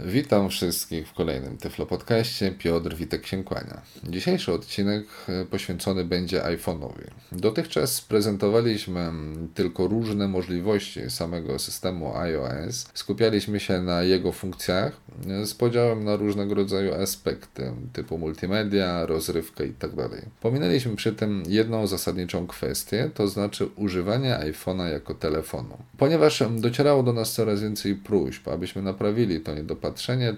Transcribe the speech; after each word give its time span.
Witam 0.00 0.48
wszystkich 0.48 1.08
w 1.08 1.12
kolejnym 1.12 1.56
Tyflo 1.56 1.86
Podcaście. 1.86 2.52
Piotr 2.52 2.94
Witek 2.94 3.26
się 3.26 3.44
kłania. 3.44 3.82
Dzisiejszy 4.04 4.52
odcinek 4.52 5.04
e, 5.28 5.44
poświęcony 5.44 6.04
będzie 6.04 6.42
iPhone'owi. 6.42 7.04
Dotychczas 7.32 8.00
prezentowaliśmy 8.00 9.12
tylko 9.54 9.86
różne 9.86 10.28
możliwości 10.28 11.10
samego 11.10 11.58
systemu 11.58 12.16
iOS. 12.16 12.86
Skupialiśmy 12.94 13.60
się 13.60 13.82
na 13.82 14.02
jego 14.02 14.32
funkcjach 14.32 14.92
e, 15.28 15.46
z 15.46 15.54
podziałem 15.54 16.04
na 16.04 16.16
różnego 16.16 16.54
rodzaju 16.54 16.94
aspekty 16.94 17.72
typu 17.92 18.18
multimedia, 18.18 19.06
rozrywkę 19.06 19.66
itd. 19.66 20.08
Tak 20.08 20.26
Pominęliśmy 20.40 20.96
przy 20.96 21.12
tym 21.12 21.42
jedną 21.48 21.86
zasadniczą 21.86 22.46
kwestię, 22.46 23.10
to 23.14 23.28
znaczy 23.28 23.66
używanie 23.76 24.38
iPhone'a 24.42 24.92
jako 24.92 25.14
telefonu. 25.14 25.78
Ponieważ 25.98 26.42
docierało 26.56 27.02
do 27.02 27.12
nas 27.12 27.32
coraz 27.32 27.62
więcej 27.62 27.94
próśb, 27.94 28.48
abyśmy 28.48 28.82
naprawili 28.82 29.40
to 29.40 29.54
niedopatrzenie, 29.54 29.85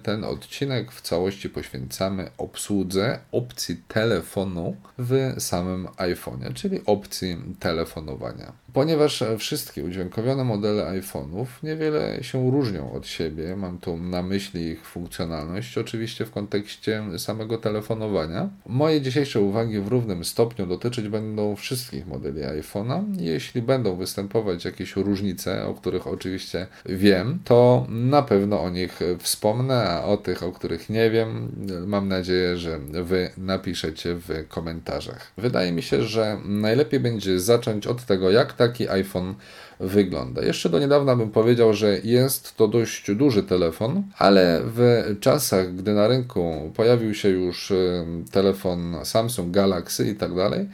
ten 0.03 0.25
odcinek 0.25 0.93
w 0.93 1.01
całości 1.01 1.51
poświęcamy 1.51 2.31
obsłudze 2.39 3.19
opcji 3.33 3.77
telefonu 3.89 4.77
w 4.99 5.35
samym 5.39 5.87
iPhone'ie, 5.87 6.53
czyli 6.55 6.81
opcji 6.87 7.37
telefonowania. 7.61 8.53
Ponieważ 8.73 9.25
wszystkie 9.39 9.85
udźwiękowione 9.85 10.45
modele 10.45 11.01
iPhone'ów 11.01 11.47
niewiele 11.63 12.25
się 12.25 12.51
różnią 12.51 12.93
od 12.93 13.07
siebie, 13.07 13.57
mam 13.57 13.79
tu 13.79 13.97
na 13.97 14.23
myśli 14.23 14.63
ich 14.67 14.87
funkcjonalność, 14.87 15.79
oczywiście 15.79 16.25
w 16.25 16.31
kontekście 16.31 17.05
samego 17.19 17.59
telefonowania. 17.59 18.49
Moje 18.67 19.01
dzisiejsze 19.01 19.41
uwagi 19.41 19.81
w 19.81 19.89
równym 19.89 20.25
stopniu 20.25 20.67
dotyczyć 20.67 21.09
będą 21.09 21.57
wszystkich 21.57 22.07
modeli 22.07 22.41
iPhone'a. 22.43 23.05
Jeśli 23.21 23.63
będą 23.63 23.97
występować 23.97 24.65
jakieś 24.65 24.97
różnice, 24.97 25.67
o 25.67 25.75
których 25.75 26.07
oczywiście 26.07 26.67
wiem, 26.87 27.39
to 27.45 27.87
na 27.89 28.23
pewno 28.23 28.63
o 28.63 28.71
nich 28.71 29.01
wspomnę, 29.19 29.38
a 29.71 30.05
o 30.05 30.17
tych, 30.17 30.43
o 30.43 30.53
których 30.53 30.91
nie 30.91 31.11
wiem, 31.11 31.53
mam 31.87 32.09
nadzieję, 32.09 32.57
że 32.57 32.79
Wy 32.79 33.31
napiszecie 33.39 34.15
w 34.15 34.49
komentarzach. 34.49 35.33
Wydaje 35.37 35.73
mi 35.73 35.83
się, 35.83 36.03
że 36.03 36.39
najlepiej 36.45 37.01
będzie 37.01 37.41
zacząć 37.41 37.87
od 37.87 38.05
tego, 38.05 38.31
jak 38.31 38.53
taki 38.53 38.89
iPhone 38.89 39.35
wygląda. 39.81 40.43
Jeszcze 40.43 40.69
do 40.69 40.79
niedawna 40.79 41.17
bym 41.17 41.31
powiedział, 41.31 41.75
że 41.75 41.99
jest 42.05 42.57
to 42.57 42.69
dość 42.69 43.15
duży 43.15 43.43
telefon, 43.43 44.03
ale 44.19 44.61
w 44.65 45.05
czasach, 45.21 45.75
gdy 45.75 45.95
na 45.95 46.09
rynku 46.09 46.73
pojawił 46.77 47.15
się 47.15 47.29
już 47.29 47.71
y, 47.71 48.05
telefon 48.31 48.97
Samsung 49.05 49.51
Galaxy 49.51 50.09
i 50.09 50.15
tak 50.15 50.35
dalej, 50.35 50.69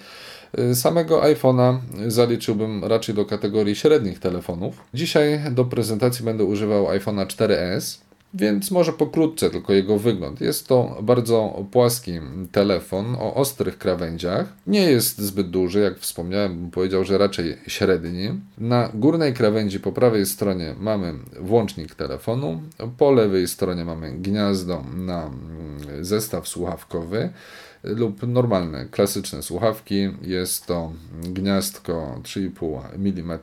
y, 0.58 0.74
Samego 0.74 1.22
iPhone'a 1.22 1.78
zaliczyłbym 2.06 2.84
raczej 2.84 3.14
do 3.14 3.24
kategorii 3.24 3.76
średnich 3.76 4.18
telefonów. 4.18 4.76
Dzisiaj 4.94 5.40
do 5.50 5.64
prezentacji 5.64 6.24
będę 6.24 6.44
używał 6.44 6.86
iPhone'a 6.86 7.26
4S. 7.26 8.03
Więc 8.34 8.70
może 8.70 8.92
pokrótce 8.92 9.50
tylko 9.50 9.72
jego 9.72 9.98
wygląd. 9.98 10.40
Jest 10.40 10.68
to 10.68 10.98
bardzo 11.02 11.64
płaski 11.70 12.12
telefon 12.52 13.16
o 13.18 13.34
ostrych 13.34 13.78
krawędziach. 13.78 14.52
Nie 14.66 14.90
jest 14.90 15.18
zbyt 15.18 15.50
duży, 15.50 15.80
jak 15.80 15.98
wspomniałem, 15.98 16.60
bym 16.60 16.70
powiedział, 16.70 17.04
że 17.04 17.18
raczej 17.18 17.56
średni. 17.66 18.40
Na 18.58 18.90
górnej 18.94 19.34
krawędzi 19.34 19.80
po 19.80 19.92
prawej 19.92 20.26
stronie 20.26 20.74
mamy 20.80 21.14
włącznik 21.40 21.94
telefonu, 21.94 22.62
po 22.98 23.12
lewej 23.12 23.48
stronie 23.48 23.84
mamy 23.84 24.12
gniazdo 24.12 24.84
na 24.96 25.30
zestaw 26.00 26.48
słuchawkowy 26.48 27.30
lub 27.84 28.22
normalne, 28.26 28.86
klasyczne 28.90 29.42
słuchawki. 29.42 30.08
Jest 30.22 30.66
to 30.66 30.92
gniazdko 31.22 32.20
3,5 32.22 32.80
mm. 32.94 33.38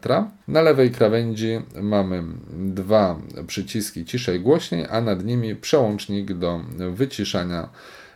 Na 0.48 0.62
lewej 0.62 0.92
krawędzi 0.92 1.60
mamy 1.82 2.24
dwa 2.54 3.20
przyciski 3.48 4.06
ciszej 4.06 4.40
głośniej, 4.40 4.86
a 4.90 5.02
nad 5.02 5.26
nimi 5.26 5.56
przełącznik 5.56 6.34
do 6.34 6.60
wyciszania 6.94 7.70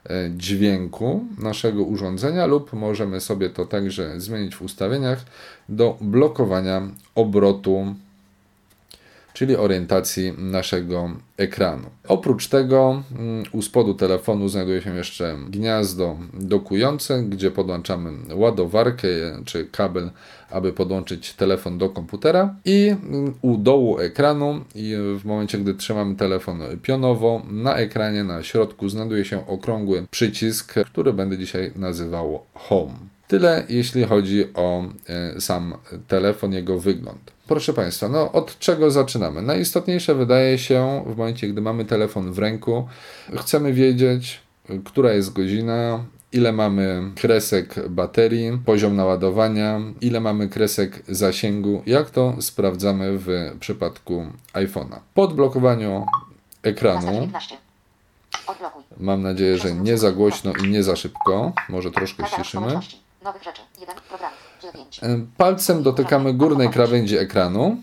e, 0.09 0.31
dźwięku 0.37 1.25
naszego 1.37 1.83
urządzenia 1.83 2.45
lub 2.45 2.73
możemy 2.73 3.21
sobie 3.21 3.49
to 3.49 3.65
także 3.65 4.19
zmienić 4.19 4.55
w 4.55 4.61
ustawieniach 4.61 5.25
do 5.69 5.97
blokowania 6.01 6.81
obrotu 7.15 7.95
czyli 9.35 9.55
orientacji 9.55 10.33
naszego 10.37 11.09
ekranu. 11.37 11.89
Oprócz 12.07 12.47
tego 12.47 13.03
mm, 13.11 13.43
u 13.51 13.61
spodu 13.61 13.93
telefonu 13.93 14.49
znajduje 14.49 14.81
się 14.81 14.95
jeszcze 14.95 15.37
gniazdo 15.49 16.17
dokujące, 16.33 17.23
gdzie 17.23 17.51
podłączamy 17.51 18.11
ładowarkę 18.35 19.07
czy 19.45 19.65
kabel, 19.65 20.11
aby 20.49 20.73
podłączyć 20.73 21.33
telefon 21.33 21.77
do 21.77 21.89
komputera 21.89 22.55
i 22.65 22.87
mm, 22.87 23.33
u 23.41 23.57
dołu 23.57 23.99
ekranu 23.99 24.61
w 25.19 25.21
momencie, 25.25 25.57
gdy 25.57 25.73
trzymamy 25.73 26.15
telefon 26.15 26.61
pionowo, 26.81 27.41
na 27.51 27.75
ekranie 27.75 28.23
na 28.23 28.43
środku 28.43 28.89
znajduje 28.89 29.25
się 29.25 29.47
okrągły 29.47 30.07
przycisk, 30.11 30.73
który 30.85 31.13
będę 31.13 31.37
dzisiaj 31.37 31.71
nazywał 31.75 32.39
Home. 32.53 33.14
Tyle 33.27 33.65
jeśli 33.69 34.03
chodzi 34.03 34.53
o 34.53 34.83
e, 35.09 35.41
sam 35.41 35.77
telefon, 36.07 36.53
jego 36.53 36.79
wygląd. 36.79 37.31
Proszę 37.47 37.73
Państwa, 37.73 38.09
no 38.09 38.31
od 38.31 38.59
czego 38.59 38.91
zaczynamy? 38.91 39.41
Najistotniejsze 39.41 40.15
wydaje 40.15 40.57
się 40.57 41.03
w 41.07 41.17
momencie, 41.17 41.47
gdy 41.47 41.61
mamy 41.61 41.85
telefon 41.85 42.33
w 42.33 42.39
ręku, 42.39 42.87
chcemy 43.37 43.73
wiedzieć, 43.73 44.41
która 44.85 45.13
jest 45.13 45.33
godzina, 45.33 46.05
ile 46.33 46.51
mamy 46.51 47.11
kresek 47.15 47.89
baterii, 47.89 48.59
poziom 48.65 48.95
naładowania, 48.95 49.81
ile 50.01 50.19
mamy 50.19 50.49
kresek 50.49 51.03
zasięgu, 51.07 51.83
jak 51.85 52.09
to 52.09 52.35
sprawdzamy 52.39 53.17
w 53.17 53.27
przypadku 53.59 54.25
iPhone'a. 54.53 54.99
Po 55.13 55.21
odblokowaniu 55.21 56.05
ekranu 56.63 57.29
mam 58.97 59.21
nadzieję, 59.21 59.57
że 59.57 59.73
nie 59.73 59.97
za 59.97 60.11
głośno 60.11 60.53
i 60.63 60.69
nie 60.69 60.83
za 60.83 60.95
szybko, 60.95 61.53
może 61.69 61.91
troszkę 61.91 62.27
ściszymy. 62.27 62.79
Nowych 63.25 63.43
rzeczy. 63.43 63.61
Program. 64.09 64.31
9. 64.61 65.01
Palcem 65.37 65.83
dotykamy 65.83 66.33
górnej 66.33 66.69
krawędzi 66.69 67.17
ekranu. 67.17 67.77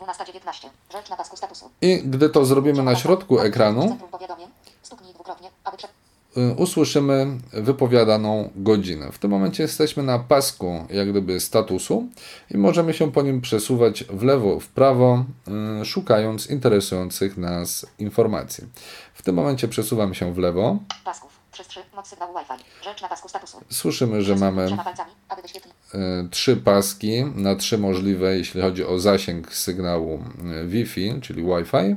12.19. 0.00 0.68
Rzecz 0.92 1.10
na 1.10 1.16
pasku 1.16 1.36
statusu. 1.36 1.70
I 1.82 2.02
gdy 2.04 2.28
to 2.28 2.44
zrobimy 2.44 2.82
na 2.82 2.96
środku 2.96 3.40
ekranu, 3.40 3.98
y, 6.36 6.54
usłyszymy 6.56 7.26
wypowiadaną 7.52 8.50
godzinę. 8.56 9.12
W 9.12 9.18
tym 9.18 9.30
momencie 9.30 9.62
jesteśmy 9.62 10.02
na 10.02 10.18
pasku 10.18 10.86
jak 10.90 11.10
gdyby 11.10 11.40
statusu 11.40 12.08
i 12.50 12.58
możemy 12.58 12.94
się 12.94 13.12
po 13.12 13.22
nim 13.22 13.40
przesuwać 13.40 14.04
w 14.04 14.22
lewo, 14.22 14.60
w 14.60 14.68
prawo, 14.68 15.24
y, 15.82 15.84
szukając 15.84 16.50
interesujących 16.50 17.36
nas 17.36 17.86
informacji. 17.98 18.64
W 19.14 19.22
tym 19.22 19.34
momencie 19.34 19.68
przesuwam 19.68 20.14
się 20.14 20.34
w 20.34 20.38
lewo. 20.38 20.78
Pasków. 21.04 21.31
Moc 21.94 22.08
sygnału 22.08 22.34
Wi-Fi. 22.34 22.84
Rzecz 22.84 23.02
na 23.02 23.08
pasku 23.08 23.28
statusu. 23.28 23.60
Słyszymy, 23.70 24.22
że 24.22 24.36
mamy 24.36 24.68
e, 25.94 26.28
trzy 26.30 26.56
paski 26.56 27.24
na 27.24 27.56
trzy 27.56 27.78
możliwe, 27.78 28.36
jeśli 28.38 28.62
chodzi 28.62 28.84
o 28.84 28.98
zasięg 28.98 29.54
sygnału 29.54 30.24
e, 30.62 30.66
Wi-Fi, 30.66 31.20
czyli 31.20 31.42
Wi-Fi. 31.42 31.96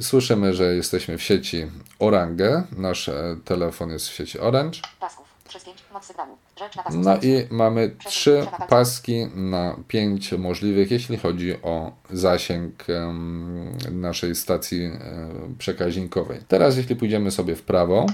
Słyszymy, 0.00 0.54
że 0.54 0.64
jesteśmy 0.74 1.18
w 1.18 1.22
sieci 1.22 1.66
Orange. 1.98 2.62
Nasz 2.76 3.08
e, 3.08 3.36
telefon 3.44 3.90
jest 3.90 4.08
w 4.08 4.14
sieci 4.14 4.38
Orange. 4.40 4.80
No 6.94 7.16
i 7.16 7.46
mamy 7.50 7.96
trzy 8.04 8.46
paski 8.68 9.26
na 9.34 9.76
pięć 9.88 10.32
możliwych, 10.32 10.90
jeśli 10.90 11.16
chodzi 11.16 11.62
o 11.62 11.92
zasięg 12.10 12.84
naszej 13.90 14.34
stacji 14.34 14.90
przekaźnikowej. 15.58 16.40
Teraz 16.48 16.76
jeśli 16.76 16.96
pójdziemy 16.96 17.30
sobie 17.30 17.56
w 17.56 17.62
prawo, 17.62 18.06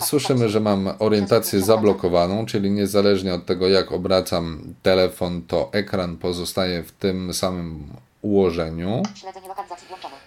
słyszymy, 0.00 0.48
że 0.48 0.60
mam 0.60 0.90
orientację 0.98 1.60
zablokowaną, 1.60 2.46
czyli 2.46 2.70
niezależnie 2.70 3.34
od 3.34 3.46
tego 3.46 3.68
jak 3.68 3.92
obracam 3.92 4.74
telefon, 4.82 5.42
to 5.42 5.68
ekran 5.72 6.16
pozostaje 6.16 6.82
w 6.82 6.92
tym 6.92 7.34
samym 7.34 7.86
ułożeniu. 8.22 9.02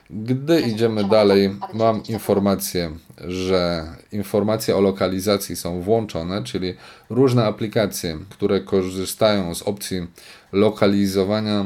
Gdy 0.10 0.62
idziemy 0.62 1.04
dalej, 1.04 1.56
mam 1.74 2.04
informację, 2.04 2.92
że 3.28 3.86
informacje 4.12 4.78
o 4.78 4.82
lokalizacji 4.82 5.56
są 5.56 5.82
włączone, 5.82 6.44
czyli 6.44 6.74
różne 7.10 7.46
aplikacje, 7.46 8.18
które 8.30 8.60
korzystają 8.60 9.56
z 9.56 9.62
opcji 9.62 10.08
lokalizowania, 10.52 11.66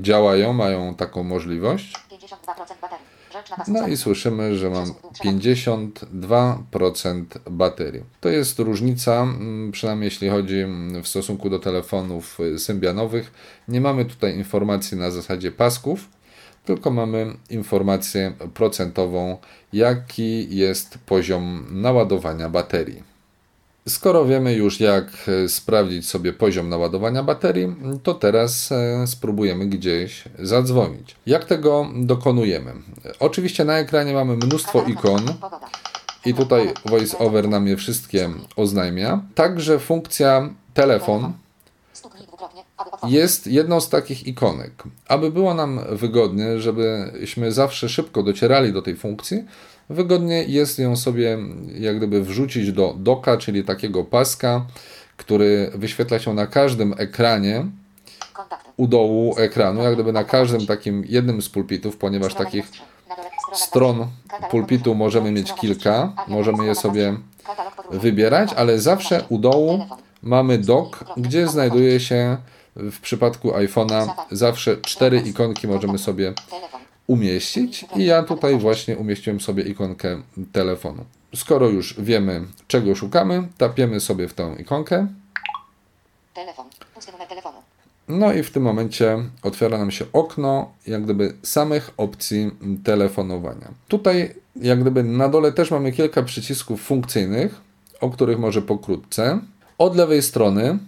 działają, 0.00 0.52
mają 0.52 0.94
taką 0.94 1.22
możliwość. 1.22 1.92
No 3.68 3.88
i 3.88 3.96
słyszymy, 3.96 4.56
że 4.56 4.70
mam 4.70 4.94
52% 5.24 7.24
baterii. 7.50 8.02
To 8.20 8.28
jest 8.28 8.58
różnica, 8.58 9.26
przynajmniej 9.72 10.06
jeśli 10.06 10.28
chodzi 10.28 10.64
w 11.02 11.08
stosunku 11.08 11.50
do 11.50 11.58
telefonów 11.58 12.38
symbianowych. 12.58 13.32
Nie 13.68 13.80
mamy 13.80 14.04
tutaj 14.04 14.36
informacji 14.36 14.96
na 14.96 15.10
zasadzie 15.10 15.52
pasków, 15.52 16.08
tylko 16.66 16.90
mamy 16.90 17.36
informację 17.50 18.32
procentową, 18.54 19.38
jaki 19.72 20.56
jest 20.56 20.98
poziom 21.06 21.66
naładowania 21.70 22.48
baterii. 22.48 23.16
Skoro 23.88 24.24
wiemy 24.24 24.54
już, 24.54 24.80
jak 24.80 25.06
e, 25.44 25.48
sprawdzić 25.48 26.08
sobie 26.08 26.32
poziom 26.32 26.68
naładowania 26.68 27.22
baterii, 27.22 27.76
to 28.02 28.14
teraz 28.14 28.72
e, 28.72 29.06
spróbujemy 29.06 29.66
gdzieś 29.66 30.24
zadzwonić. 30.38 31.16
Jak 31.26 31.44
tego 31.44 31.88
dokonujemy? 31.94 32.72
Oczywiście 33.20 33.64
na 33.64 33.78
ekranie 33.78 34.14
mamy 34.14 34.36
mnóstwo 34.36 34.82
ikon 34.82 35.22
i 36.24 36.34
tutaj 36.34 36.72
VoiceOver 36.84 37.48
nam 37.48 37.66
je 37.66 37.76
wszystkie 37.76 38.30
oznajmia. 38.56 39.20
Także 39.34 39.78
funkcja 39.78 40.50
telefon 40.74 41.32
jest 43.08 43.46
jedną 43.46 43.80
z 43.80 43.88
takich 43.88 44.26
ikonek. 44.26 44.82
Aby 45.08 45.30
było 45.30 45.54
nam 45.54 45.80
wygodnie, 45.90 46.60
żebyśmy 46.60 47.52
zawsze 47.52 47.88
szybko 47.88 48.22
docierali 48.22 48.72
do 48.72 48.82
tej 48.82 48.96
funkcji, 48.96 49.44
wygodnie 49.90 50.44
jest 50.44 50.78
ją 50.78 50.96
sobie 50.96 51.38
jak 51.78 51.96
gdyby 51.96 52.22
wrzucić 52.22 52.72
do 52.72 52.94
doka, 52.98 53.36
czyli 53.36 53.64
takiego 53.64 54.04
paska, 54.04 54.66
który 55.16 55.70
wyświetla 55.74 56.18
się 56.18 56.34
na 56.34 56.46
każdym 56.46 56.94
ekranie 56.98 57.66
u 58.76 58.86
dołu 58.86 59.34
ekranu, 59.38 59.82
jak 59.82 59.94
gdyby 59.94 60.12
na 60.12 60.24
każdym 60.24 60.66
takim 60.66 61.04
jednym 61.08 61.42
z 61.42 61.48
pulpitów, 61.48 61.96
ponieważ 61.96 62.34
takich 62.34 62.70
stron 63.52 64.06
pulpitu 64.50 64.94
możemy 64.94 65.32
mieć 65.32 65.54
kilka, 65.54 66.12
możemy 66.28 66.66
je 66.66 66.74
sobie 66.74 67.16
wybierać, 67.90 68.52
ale 68.52 68.78
zawsze 68.78 69.24
u 69.28 69.38
dołu 69.38 69.86
mamy 70.26 70.58
dock, 70.58 71.04
gdzie 71.16 71.48
znajduje 71.48 72.00
się 72.00 72.36
w 72.76 73.00
przypadku 73.00 73.50
iPhone'a 73.50 74.08
zawsze 74.30 74.76
cztery 74.76 75.18
ikonki 75.18 75.68
możemy 75.68 75.98
sobie 75.98 76.32
umieścić 77.06 77.86
i 77.96 78.04
ja 78.04 78.22
tutaj 78.22 78.58
właśnie 78.58 78.96
umieściłem 78.96 79.40
sobie 79.40 79.62
ikonkę 79.62 80.22
telefonu. 80.52 81.04
Skoro 81.34 81.68
już 81.68 82.00
wiemy, 82.00 82.44
czego 82.68 82.94
szukamy, 82.94 83.48
tapiemy 83.58 84.00
sobie 84.00 84.28
w 84.28 84.34
tą 84.34 84.56
ikonkę. 84.56 85.06
No 88.08 88.32
i 88.32 88.42
w 88.42 88.50
tym 88.50 88.62
momencie 88.62 89.18
otwiera 89.42 89.78
nam 89.78 89.90
się 89.90 90.04
okno 90.12 90.72
jak 90.86 91.04
gdyby 91.04 91.34
samych 91.42 91.90
opcji 91.96 92.50
telefonowania. 92.84 93.68
Tutaj 93.88 94.34
jak 94.56 94.80
gdyby 94.80 95.02
na 95.02 95.28
dole 95.28 95.52
też 95.52 95.70
mamy 95.70 95.92
kilka 95.92 96.22
przycisków 96.22 96.82
funkcyjnych, 96.82 97.60
o 98.00 98.10
których 98.10 98.38
może 98.38 98.62
pokrótce. 98.62 99.40
Od 99.78 99.96
lewej 99.96 100.22
strony 100.22 100.78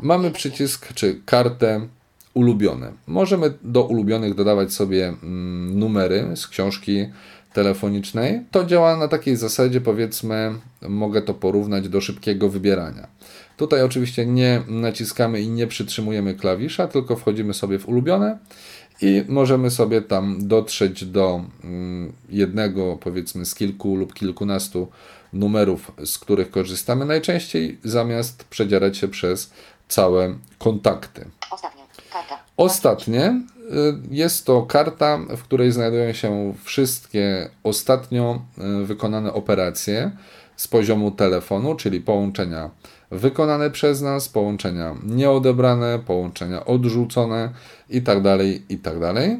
mamy 0.00 0.30
przycisk 0.30 0.94
czy 0.94 1.20
kartę 1.24 1.88
ulubione. 2.34 2.92
Możemy 3.06 3.54
do 3.62 3.84
ulubionych 3.84 4.34
dodawać 4.34 4.72
sobie 4.72 5.08
mm, 5.08 5.78
numery 5.78 6.36
z 6.36 6.46
książki 6.48 7.06
telefonicznej. 7.52 8.40
To 8.50 8.64
działa 8.64 8.96
na 8.96 9.08
takiej 9.08 9.36
zasadzie, 9.36 9.80
powiedzmy, 9.80 10.54
mogę 10.88 11.22
to 11.22 11.34
porównać 11.34 11.88
do 11.88 12.00
szybkiego 12.00 12.48
wybierania. 12.48 13.08
Tutaj 13.56 13.82
oczywiście 13.82 14.26
nie 14.26 14.62
naciskamy 14.68 15.40
i 15.40 15.48
nie 15.48 15.66
przytrzymujemy 15.66 16.34
klawisza, 16.34 16.88
tylko 16.88 17.16
wchodzimy 17.16 17.54
sobie 17.54 17.78
w 17.78 17.88
ulubione 17.88 18.38
i 19.02 19.24
możemy 19.28 19.70
sobie 19.70 20.02
tam 20.02 20.48
dotrzeć 20.48 21.04
do 21.04 21.44
mm, 21.64 22.12
jednego, 22.28 22.98
powiedzmy, 23.00 23.44
z 23.46 23.54
kilku 23.54 23.96
lub 23.96 24.14
kilkunastu 24.14 24.88
numerów, 25.32 25.92
z 26.04 26.18
których 26.18 26.50
korzystamy 26.50 27.04
najczęściej, 27.04 27.78
zamiast 27.84 28.44
przedzierać 28.44 28.96
się 28.96 29.08
przez 29.08 29.50
całe 29.88 30.34
kontakty. 30.58 31.30
Ostatnie. 32.56 33.26
Y, 33.26 33.98
jest 34.10 34.46
to 34.46 34.62
karta, 34.62 35.18
w 35.18 35.42
której 35.42 35.72
znajdują 35.72 36.12
się 36.12 36.54
wszystkie 36.64 37.50
ostatnio 37.62 38.42
y, 38.82 38.86
wykonane 38.86 39.32
operacje 39.32 40.10
z 40.56 40.68
poziomu 40.68 41.10
telefonu, 41.10 41.74
czyli 41.74 42.00
połączenia 42.00 42.70
wykonane 43.10 43.70
przez 43.70 44.00
nas, 44.00 44.28
połączenia 44.28 44.94
nieodebrane, 45.04 45.98
połączenia 46.06 46.64
odrzucone 46.64 47.50
itd. 47.90 48.38
itd. 48.68 49.36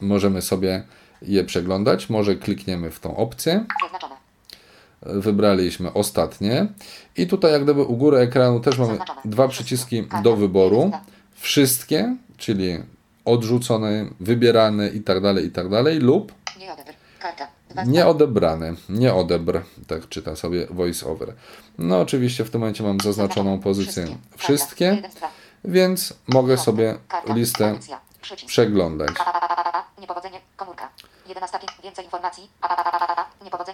Możemy 0.00 0.42
sobie 0.42 0.82
je 1.22 1.44
przeglądać. 1.44 2.10
Może 2.10 2.36
klikniemy 2.36 2.90
w 2.90 3.00
tą 3.00 3.16
opcję 3.16 3.64
Zaznaczone. 3.82 4.11
Wybraliśmy 5.06 5.92
ostatnie. 5.92 6.66
I 7.16 7.26
tutaj 7.26 7.52
jak 7.52 7.64
gdyby 7.64 7.82
u 7.82 7.96
góry 7.96 8.18
ekranu 8.18 8.60
też 8.60 8.78
mamy 8.78 8.98
dwa 9.24 9.48
przyciski 9.48 10.04
do 10.22 10.36
wyboru. 10.36 10.90
Wszystkie, 11.34 12.16
czyli 12.36 12.78
odrzucone, 13.24 14.06
wybierane 14.20 14.88
i 14.88 15.00
tak 15.00 15.20
dalej, 15.20 15.46
i 15.46 15.50
tak 15.50 15.68
dalej 15.68 15.98
lub 15.98 16.32
Nie 16.58 16.72
odebr. 16.72 16.92
Karta. 17.18 17.48
Dwa 17.70 17.84
nieodebrane, 17.84 18.74
nie 18.88 19.14
odebr, 19.14 19.60
tak 19.86 20.08
czyta 20.08 20.36
sobie 20.36 20.66
voiceover. 20.70 21.34
No 21.78 22.00
oczywiście 22.00 22.44
w 22.44 22.50
tym 22.50 22.60
momencie 22.60 22.84
mam 22.84 23.00
zaznaczoną 23.00 23.58
pozycję. 23.58 24.06
Wszystkie, 24.36 25.02
więc 25.64 26.14
mogę 26.28 26.58
sobie 26.58 26.94
listę 27.26 27.78
przeglądać. 28.46 29.10
Niepowodzenie. 30.00 30.40
Komórka. 30.56 30.88
11 31.34 31.58
pięć. 31.58 31.70
Więcej 31.82 32.04
informacji. 32.04 32.48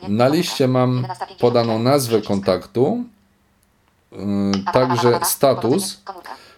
Na 0.08 0.28
liście 0.28 0.68
mam 0.68 0.94
11 0.94 1.26
podaną 1.40 1.78
nazwę 1.78 2.22
kontaktu, 2.22 3.04
a, 4.66 4.72
także 4.72 5.20
status, 5.24 6.00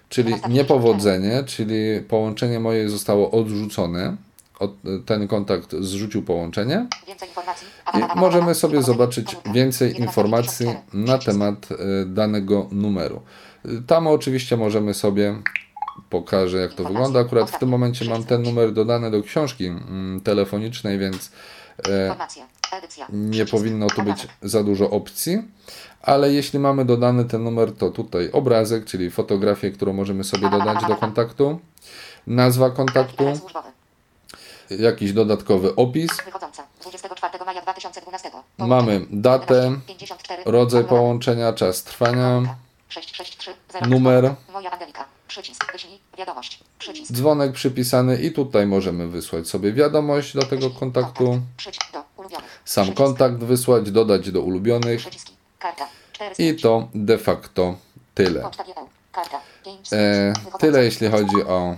czyli 0.09 0.31
11 0.31 0.55
niepowodzenie, 0.59 1.45
czyli 1.45 2.01
połączenie 2.09 2.61
moje 2.61 2.89
zostało 2.89 3.31
odrzucone. 3.31 4.17
Od, 4.59 4.71
ten 5.07 5.29
kontakt 5.29 5.75
zrzucił 5.81 6.23
połączenie. 6.23 6.87
I 7.95 8.19
możemy 8.19 8.55
sobie 8.55 8.83
zobaczyć 8.83 9.37
więcej 9.55 9.89
11 9.89 10.07
informacji 10.07 10.67
na 10.93 11.19
temat 11.19 11.69
e, 11.73 11.77
danego 12.07 12.67
numeru. 12.73 13.23
Y, 13.67 13.83
Tam 13.87 14.07
oczywiście 14.07 14.57
możemy 14.57 14.95
sobie 14.95 15.43
pokażę 16.11 16.59
jak 16.59 16.75
to 16.75 16.85
wygląda. 16.85 17.21
Akurat 17.21 17.51
w 17.51 17.59
tym 17.59 17.69
momencie 17.69 18.05
mam 18.05 18.25
ten 18.25 18.43
numer 18.43 18.73
dodany 18.73 19.11
do 19.11 19.23
książki 19.23 19.67
mm, 19.67 20.21
telefonicznej, 20.21 20.99
więc 20.99 21.33
e, 21.89 22.17
nie 23.13 23.47
powinno 23.47 23.87
tu 23.87 24.03
być 24.03 24.29
za 24.43 24.65
dużo 24.65 24.91
opcji. 24.91 25.43
Ale 26.03 26.33
jeśli 26.33 26.59
mamy 26.59 26.85
dodany 26.85 27.25
ten 27.25 27.45
numer, 27.45 27.73
to 27.73 27.91
tutaj 27.91 28.31
obrazek, 28.33 28.85
czyli 28.85 29.11
fotografię, 29.11 29.71
którą 29.71 29.93
możemy 29.93 30.25
sobie 30.25 30.51
dodać 30.51 30.85
do 30.89 30.97
kontaktu, 30.97 31.59
nazwa 32.27 32.71
kontaktu, 32.71 33.25
jakiś 34.71 35.13
dodatkowy 35.13 35.77
opis, 35.77 36.11
Wychodząca. 36.25 36.63
24 36.81 37.45
maja 37.45 37.63
2012. 37.63 38.31
Mamy 38.59 39.07
datę, 39.11 39.55
11, 39.55 39.87
54, 39.87 40.43
rodzaj 40.47 40.85
połączenia, 40.85 41.53
czas 41.53 41.83
trwania. 41.83 42.57
663 42.91 43.55
0 43.73 43.87
numer. 43.87 44.35
Moja 44.53 44.71
Angelika. 44.71 45.05
Przycisk. 45.29 45.73
Wyślij. 45.73 45.99
Wiadomość. 46.19 46.61
Przycisk. 46.79 47.13
dzwonek 47.13 47.53
przypisany 47.53 48.17
i 48.23 48.33
tutaj 48.33 48.67
możemy 48.67 49.09
wysłać 49.09 49.49
sobie 49.49 49.73
wiadomość 49.73 50.35
do 50.35 50.43
tego 50.43 50.71
kontaktu, 50.71 51.41
sam 52.65 52.93
kontakt 52.95 53.37
wysłać, 53.37 53.91
dodać 53.91 54.31
do 54.31 54.43
ulubionych 54.43 55.01
Przyciski. 55.01 55.33
Karta. 55.59 55.89
4 56.13 56.35
i 56.39 56.57
to 56.57 56.89
de 56.95 57.19
facto 57.19 57.75
tyle. 58.15 58.41
Poczta 58.41 58.65
GPU. 58.65 58.89
Karta. 59.13 59.41
5 59.65 59.93
E, 59.93 60.33
tyle 60.59 60.85
jeśli 60.85 61.09
chodzi 61.11 61.37
o. 61.49 61.77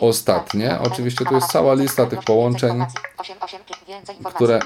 Ostatnie. 0.00 0.68
Karta. 0.68 0.84
Oczywiście 0.92 1.24
tu 1.24 1.34
jest 1.34 1.46
cała 1.52 1.74
lista 1.74 2.06
tych 2.06 2.22
połączeń, 2.24 2.78
Więcej 2.78 2.94
informacji. 2.94 3.16
8, 3.18 3.36
8, 3.40 3.60
więcej 3.88 4.16
informacji. 4.16 4.36
które 4.36 4.60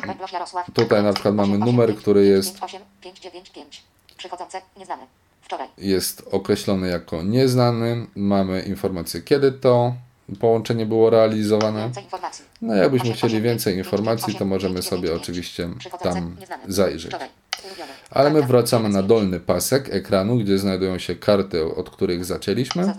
tutaj 0.75 1.02
na 1.02 1.12
przykład 1.12 1.35
mamy 1.35 1.54
8, 1.54 1.61
numer, 1.64 1.90
8, 1.90 2.00
który 2.00 2.26
jest 2.26 2.62
8, 2.62 2.83
595. 3.00 3.83
Przychodzące. 4.16 4.62
Nieznane. 4.76 5.02
Wczoraj. 5.42 5.68
jest 5.78 6.23
określony 6.30 6.88
jako 6.88 7.23
nieznany. 7.23 8.06
Mamy 8.16 8.62
informację, 8.62 9.23
kiedy 9.23 9.52
to 9.52 9.94
połączenie 10.40 10.87
było 10.87 11.11
realizowane. 11.11 11.90
No 12.62 12.75
jakbyśmy 12.75 13.12
chcieli 13.12 13.42
więcej 13.42 13.76
informacji, 13.76 14.35
to 14.35 14.44
możemy 14.44 14.83
sobie 14.83 15.14
oczywiście 15.14 15.68
tam 16.02 16.37
zajrzeć. 16.68 17.12
Ale 18.11 18.30
my 18.30 18.42
wracamy 18.42 18.88
na 18.88 19.02
dolny 19.02 19.40
pasek 19.40 19.88
ekranu, 19.94 20.37
gdzie 20.37 20.59
znajdują 20.59 20.99
się 20.99 21.16
karty, 21.16 21.75
od 21.75 21.90
których 21.90 22.25
zaczęliśmy. 22.25 22.94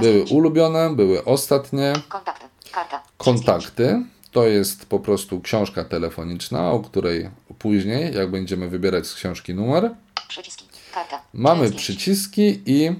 Były 0.00 0.24
ulubione, 0.24 0.90
były 0.90 1.24
ostatnie. 1.24 1.92
Kontakty. 3.18 4.02
To 4.32 4.46
jest 4.46 4.86
po 4.86 5.00
prostu 5.00 5.40
książka 5.40 5.84
telefoniczna, 5.84 6.70
o 6.70 6.80
której 6.80 7.30
później, 7.58 8.14
jak 8.14 8.30
będziemy 8.30 8.68
wybierać 8.68 9.06
z 9.06 9.14
książki 9.14 9.54
numer, 9.54 9.90
Przyciski. 10.28 10.64
Karta. 10.94 11.22
mamy 11.34 11.70
przyciski 11.72 12.62
i 12.66 12.90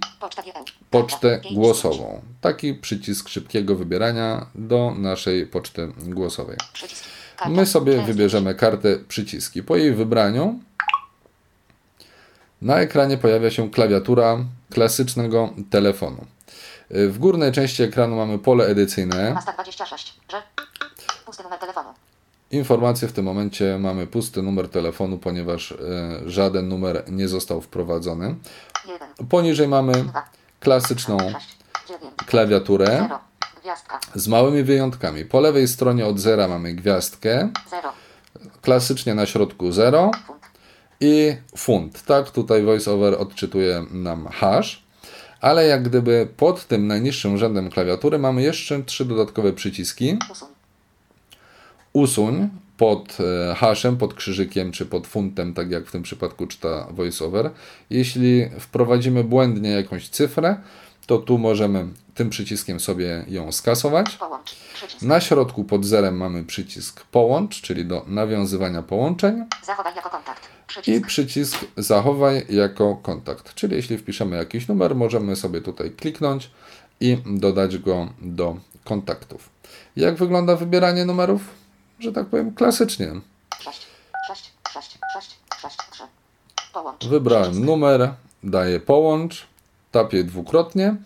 pocztę 0.91 1.41
głosową. 1.55 2.21
Taki 2.41 2.75
przycisk 2.75 3.29
szybkiego 3.29 3.75
wybierania 3.77 4.47
do 4.55 4.95
naszej 4.99 5.47
poczty 5.47 5.93
głosowej. 5.99 6.57
My 7.49 7.67
sobie 7.67 8.03
wybierzemy 8.03 8.55
kartę 8.55 8.99
przyciski. 9.09 9.63
Po 9.63 9.77
jej 9.77 9.93
wybraniu 9.95 10.61
na 12.63 12.81
ekranie 12.81 13.19
pojawia 13.19 13.51
się 13.51 13.71
klawiatura 13.71 14.39
klasycznego 14.71 15.55
telefonu. 15.71 16.27
W 16.91 17.19
górnej 17.19 17.53
części 17.53 17.83
ekranu 17.83 18.17
mamy 18.17 18.39
pole 18.39 18.67
edycyjne. 18.67 19.35
Masta 19.35 19.53
26. 19.53 20.15
Że. 20.33 20.43
Pusty 21.27 21.38
numer 21.49 21.59
telefonu. 21.61 21.88
Informacje 22.50 23.09
w 23.09 23.12
tym 23.12 23.25
momencie 23.25 23.78
mamy 23.78 24.07
pusty 24.07 24.43
numer 24.43 24.69
telefonu, 24.69 25.19
ponieważ 25.19 25.73
e, 25.73 25.76
żaden 26.26 26.69
numer 26.69 27.05
nie 27.09 27.28
został 27.28 27.61
wprowadzony. 27.61 28.35
1, 28.88 29.26
Poniżej 29.28 29.69
mamy 29.69 29.93
2, 29.93 30.25
klasyczną 30.61 31.19
6, 31.19 31.57
9, 31.88 32.02
klawiaturę 32.26 32.87
0. 32.87 33.19
Gwiazdka. 33.62 34.00
z 34.14 34.28
małymi 34.28 34.62
wyjątkami. 34.62 35.25
Po 35.25 35.40
lewej 35.40 35.69
stronie 35.69 36.07
od 36.07 36.19
zera 36.19 36.49
mamy 36.49 36.75
gwiazdkę, 36.75 37.49
0. 37.71 37.83
klasycznie 38.62 39.14
na 39.14 39.26
środku 39.26 39.73
0 39.73 40.11
Funt. 40.26 40.38
i 41.00 41.37
funt. 41.57 42.02
Tak, 42.02 42.31
tutaj 42.31 42.62
VoiceOver 42.62 43.14
odczytuje 43.19 43.85
nam 43.90 44.28
hash, 44.28 44.83
ale 45.40 45.67
jak 45.67 45.83
gdyby 45.83 46.28
pod 46.37 46.64
tym 46.67 46.87
najniższym 46.87 47.38
rzędem 47.38 47.71
klawiatury 47.71 48.19
mamy 48.19 48.43
jeszcze 48.43 48.83
trzy 48.83 49.05
dodatkowe 49.05 49.52
przyciski. 49.52 50.19
Usuń. 50.33 50.49
Usuń 51.92 52.49
pod 52.76 53.18
e, 53.50 53.54
hashem, 53.54 53.97
pod 53.97 54.14
krzyżykiem 54.14 54.73
czy 54.73 54.87
pod 54.87 55.07
funtem, 55.07 55.54
tak 55.54 55.71
jak 55.71 55.87
w 55.87 55.92
tym 55.92 56.02
przypadku 56.02 56.47
czyta 56.47 56.87
VoiceOver. 56.90 57.50
Jeśli 57.90 58.49
wprowadzimy 58.61 59.25
błędnie 59.25 59.71
jakąś 59.71 60.09
cyfrę, 60.09 60.57
to 61.07 61.18
tu 61.18 61.38
możemy 61.38 61.87
tym 62.14 62.30
przyciskiem 62.30 62.80
sobie 62.80 63.25
ją 63.28 63.52
skasować. 63.52 64.18
Na 65.02 65.21
środku 65.21 65.64
pod 65.64 65.85
zerem 65.85 66.16
mamy 66.16 66.45
przycisk 66.45 67.04
połącz, 67.04 67.61
czyli 67.62 67.85
do 67.85 68.04
nawiązywania 68.07 68.83
połączeń 68.83 69.45
Zachowaj 69.66 69.95
jako 69.97 70.11
kontakt. 70.11 70.42
i 70.45 70.66
Przycisk. 70.66 71.07
przycisk 71.07 71.59
zachowaj 71.76 72.47
jako 72.49 72.97
kontakt. 72.97 73.54
Czyli 73.54 73.76
jeśli 73.76 73.99
wpiszemy 73.99 74.37
jakiś 74.37 74.68
numer, 74.68 74.95
możemy 74.97 75.37
sobie 75.37 75.61
tutaj 75.61 75.90
kliknąć 75.90 76.50
i 77.00 77.18
dodać 77.26 77.78
go 77.78 78.09
do 78.23 78.57
kontaktów. 78.85 79.49
Jak 79.97 80.14
wygląda 80.16 80.57
wybieranie 80.57 81.04
numerów? 81.04 81.40
Że 81.99 82.12
tak 82.12 82.26
powiem 82.26 82.55
klasycznie. 82.55 83.21
6, 83.61 83.87
6, 84.28 84.52
6, 84.73 84.99
6, 85.12 85.38
6, 85.61 85.76
3. 85.90 86.02
Połącz. 86.73 87.07
Wybrałem 87.07 87.64
numer, 87.64 88.14
daję 88.45 88.81
połącz, 88.81 89.47
tapię 89.90 90.25
dwukrotnie 90.25 90.97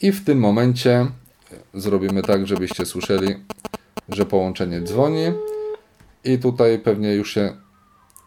i 0.00 0.12
w 0.12 0.24
tym 0.24 0.38
momencie 0.38 1.06
zrobimy 1.74 2.22
tak, 2.22 2.46
żebyście 2.46 2.86
słyszeli, 2.86 3.34
że 4.08 4.26
połączenie 4.26 4.80
dzwoni 4.82 5.32
i 6.24 6.38
tutaj 6.38 6.78
pewnie 6.78 7.14
już 7.14 7.34
się 7.34 7.56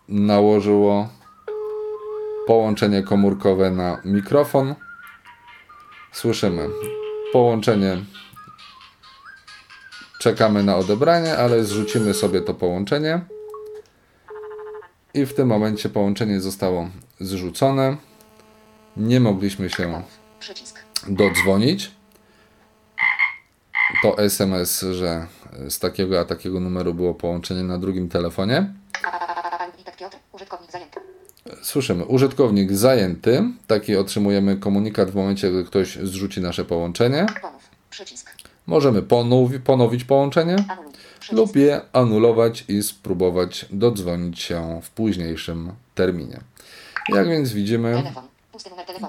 nałożyło 0.07 1.09
połączenie 2.47 3.03
komórkowe 3.03 3.71
na 3.71 4.01
mikrofon. 4.05 4.75
Słyszymy 6.11 6.69
połączenie. 7.33 7.97
Czekamy 10.19 10.63
na 10.63 10.75
odebranie, 10.75 11.37
ale 11.37 11.63
zrzucimy 11.63 12.13
sobie 12.13 12.41
to 12.41 12.53
połączenie. 12.53 13.21
I 15.13 15.25
w 15.25 15.33
tym 15.33 15.47
momencie 15.47 15.89
połączenie 15.89 16.41
zostało 16.41 16.89
zrzucone. 17.19 17.97
Nie 18.97 19.19
mogliśmy 19.19 19.69
się 19.69 20.01
dodzwonić. 21.07 21.91
to 24.01 24.17
SMS, 24.17 24.85
że 24.91 25.27
z 25.69 25.79
takiego 25.79 26.19
a 26.19 26.25
takiego 26.25 26.59
numeru 26.59 26.93
było 26.93 27.13
połączenie 27.13 27.63
na 27.63 27.77
drugim 27.77 28.09
telefonie. 28.09 28.73
Słyszymy, 31.61 32.05
użytkownik 32.05 32.73
zajęty. 32.73 33.43
Taki 33.67 33.95
otrzymujemy 33.95 34.57
komunikat 34.57 35.11
w 35.11 35.15
momencie, 35.15 35.51
gdy 35.51 35.63
ktoś 35.63 35.95
zrzuci 35.95 36.41
nasze 36.41 36.65
połączenie. 36.65 37.25
Przycisk. 37.89 38.36
Możemy 38.67 39.01
ponowi, 39.01 39.59
ponowić 39.59 40.03
połączenie 40.03 40.55
lub 41.31 41.55
je 41.55 41.81
anulować 41.93 42.65
i 42.67 42.83
spróbować 42.83 43.65
dodzwonić 43.71 44.39
się 44.39 44.79
w 44.83 44.89
późniejszym 44.89 45.71
terminie. 45.95 46.39
Jak 47.09 47.29
więc 47.29 47.53
widzimy. 47.53 48.03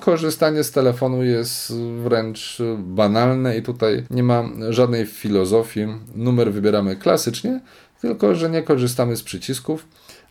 Korzystanie 0.01 0.65
z 0.65 0.71
telefonu 0.71 1.25
jest 1.25 1.73
wręcz 2.03 2.59
banalne 2.79 3.59
i 3.59 3.63
tutaj 3.63 4.05
nie 4.11 4.23
ma 4.23 4.45
żadnej 4.71 5.07
filozofii. 5.07 5.87
Numer 6.15 6.53
wybieramy 6.53 6.97
klasycznie, 6.97 7.61
tylko 8.01 8.35
że 8.35 8.51
nie 8.51 8.63
korzystamy 8.63 9.17
z 9.17 9.23
przycisków, 9.23 9.87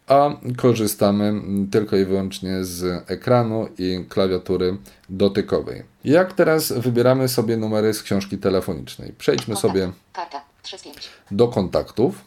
a 0.08 0.30
korzystamy 0.58 1.34
tylko 1.72 1.96
i 1.98 2.06
wyłącznie 2.06 2.64
z 2.64 3.04
ekranu 3.12 3.68
i 3.78 4.06
klawiatury 4.10 4.78
dotykowej. 5.10 5.84
Jak 6.04 6.34
teraz 6.34 6.72
wybieramy 6.72 7.28
sobie 7.28 7.58
numery 7.58 7.94
z 7.94 8.04
książki 8.04 8.38
telefonicznej? 8.38 9.14
Przejdźmy 9.18 9.56
Kontakt. 9.56 9.74
sobie 9.74 9.92
Karta. 10.14 10.42
3 10.64 10.78
z 10.78 10.84
5. 10.84 11.10
do 11.32 11.48
kontaktów. 11.48 12.22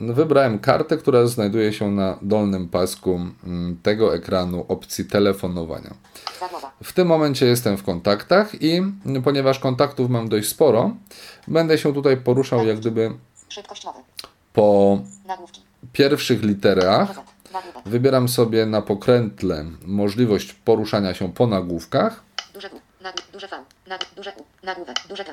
Wybrałem 0.00 0.58
kartę, 0.58 0.96
która 0.96 1.26
znajduje 1.26 1.72
się 1.72 1.90
na 1.90 2.18
dolnym 2.22 2.68
pasku 2.68 3.20
mm, 3.44 3.76
tego 3.82 4.14
ekranu 4.14 4.64
opcji 4.68 5.04
telefonowania. 5.04 5.94
W 6.82 6.92
tym 6.92 7.08
momencie 7.08 7.46
jestem 7.46 7.76
w 7.76 7.82
kontaktach 7.82 8.62
i 8.62 8.82
ponieważ 9.24 9.58
kontaktów 9.58 10.10
mam 10.10 10.28
dość 10.28 10.48
sporo, 10.48 10.96
będę 11.48 11.78
się 11.78 11.94
tutaj 11.94 12.16
poruszał 12.16 12.66
jak 12.66 12.80
gdyby. 12.80 13.12
Po 14.52 14.98
pierwszych 15.92 16.42
literach. 16.42 17.20
Wybieram 17.86 18.28
sobie 18.28 18.66
na 18.66 18.82
pokrętle 18.82 19.64
możliwość 19.84 20.52
poruszania 20.52 21.14
się 21.14 21.32
po 21.32 21.46
nagłówkach. 21.46 22.22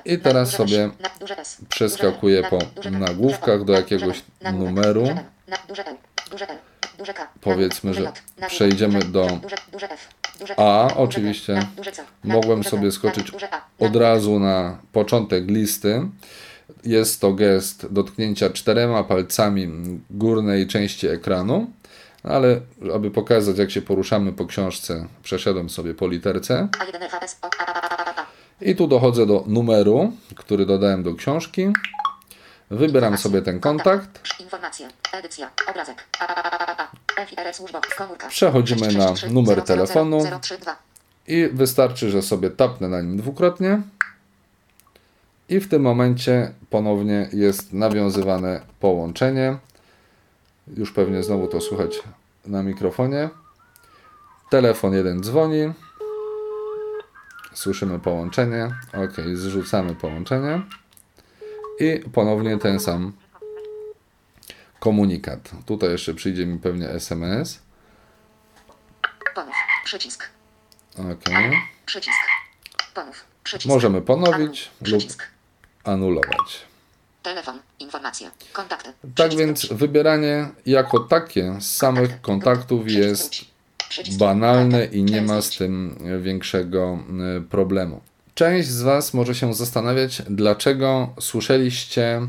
I 0.06 0.20
teraz 0.20 0.52
sobie 0.52 0.90
przeskakuję 1.70 2.44
po 2.44 2.60
nagłówkach 2.92 3.64
do 3.64 3.74
jakiegoś 3.74 4.24
numeru. 4.54 5.08
Powiedzmy, 7.42 7.94
że 7.94 8.12
przejdziemy 8.48 9.00
do 9.00 9.28
A, 10.58 10.88
oczywiście. 10.96 11.68
Mogłem 12.24 12.64
sobie 12.64 12.92
skoczyć 12.92 13.32
od 13.80 13.96
razu 13.96 14.40
na 14.40 14.78
początek 14.92 15.48
listy. 15.48 16.02
Jest 16.84 17.22
to 17.22 17.34
gest 17.34 17.88
dotknięcia 17.94 18.50
czterema 18.50 19.04
palcami 19.04 19.70
górnej 20.10 20.68
części 20.68 21.08
ekranu, 21.08 21.72
ale 22.24 22.62
aby 22.96 23.12
pokazać 23.12 23.58
jak 23.58 23.72
się 23.72 23.82
poruszamy 23.82 24.34
po 24.34 24.46
książce, 24.46 25.08
przeszedłem 25.24 25.70
sobie 25.70 25.94
po 25.94 26.08
literce 26.08 26.68
A1 26.72 27.10
FAS, 27.10 27.38
O, 27.42 27.50
A, 27.60 27.66
A, 27.66 27.82
A, 27.82 27.98
A, 27.98 28.06
A, 28.06 28.22
A. 28.22 28.26
i 28.62 28.76
tu 28.76 28.88
dochodzę 28.88 29.26
do 29.26 29.44
numeru, 29.48 30.14
który 30.36 30.66
dodałem 30.66 31.04
do 31.04 31.16
książki. 31.16 31.68
Wybieram 32.72 33.18
sobie 33.18 33.42
ten 33.42 33.60
kontakt. 33.60 34.22
Przechodzimy 38.30 38.82
na 38.82 38.92
633 38.92 39.30
numer 39.30 39.56
000 39.56 39.68
telefonu. 39.68 40.20
032. 40.42 40.76
I 41.28 41.50
wystarczy, 41.54 42.10
że 42.10 42.22
sobie 42.22 42.50
tapnę 42.50 42.88
na 42.88 43.02
nim 43.02 43.18
dwukrotnie. 43.18 43.82
I 45.50 45.60
w 45.60 45.70
tym 45.70 45.82
momencie 45.82 46.54
ponownie 46.70 47.30
jest 47.34 47.74
nawiązywane 47.74 48.62
połączenie. 48.80 49.58
Już 50.78 50.92
pewnie 50.92 51.24
znowu 51.24 51.48
to 51.48 51.62
słychać 51.62 52.04
na 52.46 52.64
mikrofonie. 52.64 53.30
Telefon 54.50 54.94
jeden 54.94 55.24
dzwoni. 55.24 55.74
Słyszymy 57.54 58.00
połączenie. 58.00 58.66
Ok, 58.94 59.14
zrzucamy 59.34 59.96
połączenie. 59.96 60.62
I 61.80 62.04
ponownie 62.14 62.58
ten 62.58 62.80
sam 62.80 63.14
komunikat. 64.80 65.52
Tutaj 65.66 65.90
jeszcze 65.90 66.14
przyjdzie 66.14 66.46
mi 66.46 66.60
pewnie 66.60 66.90
SMS. 66.90 67.62
Ponów. 69.36 69.56
Przycisk. 69.86 70.30
Ok. 70.98 71.30
Przycisk. 71.86 72.20
Ponów. 72.94 73.26
Przycisk. 73.44 73.70
Możemy 73.70 74.02
ponowić 74.02 74.34
Anuluj. 74.34 74.92
lub 74.92 75.00
Przycisk. 75.00 75.37
Anulować. 75.88 76.62
Telefon. 77.24 77.60
Informacje. 77.80 78.32
Kontakty. 78.54 78.90
Tak 79.16 79.36
więc 79.36 79.66
wybieranie 79.66 80.50
jako 80.66 81.00
takie 81.00 81.56
z 81.60 81.76
samych 81.76 82.22
kontaktów 82.22 82.86
Przycisk 82.86 83.34
jest 84.08 84.18
banalne 84.18 84.78
kontakty. 84.78 84.98
i 84.98 85.04
nie 85.04 85.22
ma 85.22 85.42
z 85.42 85.50
tym 85.50 85.98
większego 86.22 87.00
y, 87.38 87.42
problemu. 87.42 88.02
Część 88.36 88.68
z 88.68 88.82
Was 88.82 89.14
może 89.14 89.36
się 89.36 89.54
zastanawiać, 89.54 90.22
dlaczego 90.30 91.10
słyszeliście 91.20 92.22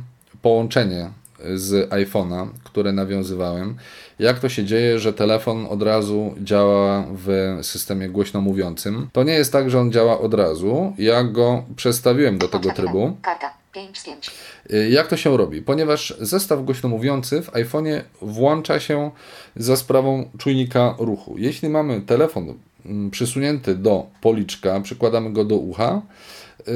połączenie 0.42 1.10
z 1.54 1.90
iPhone'a, 1.90 2.48
które 2.64 2.92
nawiązywałem. 2.92 3.76
Jak 4.18 4.38
to 4.38 4.48
się 4.48 4.64
dzieje, 4.64 4.98
że 4.98 5.12
telefon 5.12 5.66
od 5.70 5.82
razu 5.82 6.34
działa 6.42 7.04
w 7.10 7.58
systemie 7.62 8.08
głośno 8.08 8.40
mówiącym? 8.40 9.08
To 9.12 9.22
nie 9.22 9.32
jest 9.32 9.52
tak, 9.52 9.70
że 9.70 9.80
on 9.80 9.92
działa 9.92 10.20
od 10.20 10.34
razu. 10.34 10.94
Ja 10.98 11.24
go 11.24 11.64
przestawiłem 11.76 12.38
do 12.38 12.48
tego 12.48 12.72
trybu. 12.72 12.98
jeden. 13.00 13.16
Karta. 13.22 13.58
5 13.72 13.98
z 13.98 14.04
5. 14.04 14.30
Y, 14.72 14.88
Jak 14.90 15.06
to 15.06 15.16
się 15.16 15.36
robi? 15.36 15.62
Ponieważ 15.62 16.14
zestaw 16.20 16.64
głośno 16.64 16.88
mówiący 16.88 17.42
w 17.42 17.50
iPhone'ie 17.52 18.00
włącza 18.22 18.80
się 18.80 19.10
za 19.56 19.76
sprawą 19.76 20.30
czujnika 20.38 20.94
ruchu. 20.98 21.34
Jeśli 21.38 21.68
mamy 21.68 22.00
telefon 22.00 22.54
mm, 22.86 23.10
przysunięty 23.10 23.74
do 23.74 24.06
policzka, 24.20 24.80
przykładamy 24.80 25.32
go 25.32 25.44
do 25.44 25.54
ucha, 25.56 26.02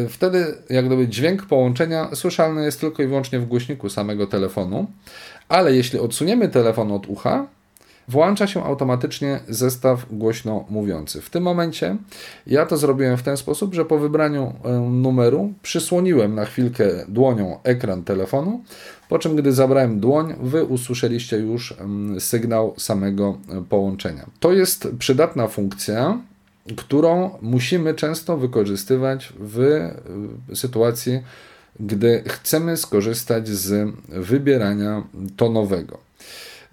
wtedy 0.09 0.55
jak 0.71 0.87
gdyby 0.87 1.09
dźwięk 1.09 1.47
połączenia 1.47 2.09
słyszalny 2.15 2.65
jest 2.65 2.81
tylko 2.81 3.03
i 3.03 3.07
wyłącznie 3.07 3.39
w 3.39 3.47
głośniku 3.47 3.89
samego 3.89 4.27
telefonu, 4.27 4.87
ale 5.49 5.77
jeśli 5.77 5.99
odsuniemy 5.99 6.49
telefon 6.49 6.93
od 6.93 7.07
ucha, 7.07 7.47
włącza 8.09 8.47
się 8.47 8.65
automatycznie 8.65 9.41
zestaw 9.49 10.07
głośno 10.11 10.65
mówiący. 10.71 11.21
W 11.21 11.31
tym 11.31 11.43
momencie 11.43 11.97
ja 12.47 12.67
to 12.67 12.77
zrobiłem 12.77 13.17
w 13.17 13.23
ten 13.23 13.37
sposób, 13.37 13.75
że 13.75 13.85
po 13.85 13.99
wybraniu 13.99 14.53
e, 14.65 14.71
numeru 14.81 15.53
przysłoniłem 15.63 16.35
na 16.35 16.45
chwilkę 16.45 16.89
dłonią 17.09 17.59
ekran 17.63 18.05
telefonu, 18.05 18.65
po 19.09 19.19
czym 19.19 19.37
gdy 19.37 19.53
zabrałem 19.53 20.01
dłoń, 20.01 20.35
wy 20.43 20.65
usłyszeliście 20.65 21.37
już 21.37 21.73
mm, 21.73 22.21
sygnał 22.21 22.75
samego 22.77 23.39
e, 23.49 23.65
połączenia. 23.69 24.27
To 24.41 24.53
jest 24.53 24.89
przydatna 24.99 25.49
funkcja, 25.49 26.19
którą 26.77 27.39
musimy 27.43 27.95
często 27.95 28.37
wykorzystywać 28.37 29.33
w 29.41 29.61
e, 29.61 30.57
sytuacji, 30.57 31.21
gdy 31.81 32.23
chcemy 32.27 32.77
skorzystać 32.77 33.49
z 33.49 33.95
wybierania 34.09 35.03
tonowego. 35.37 35.99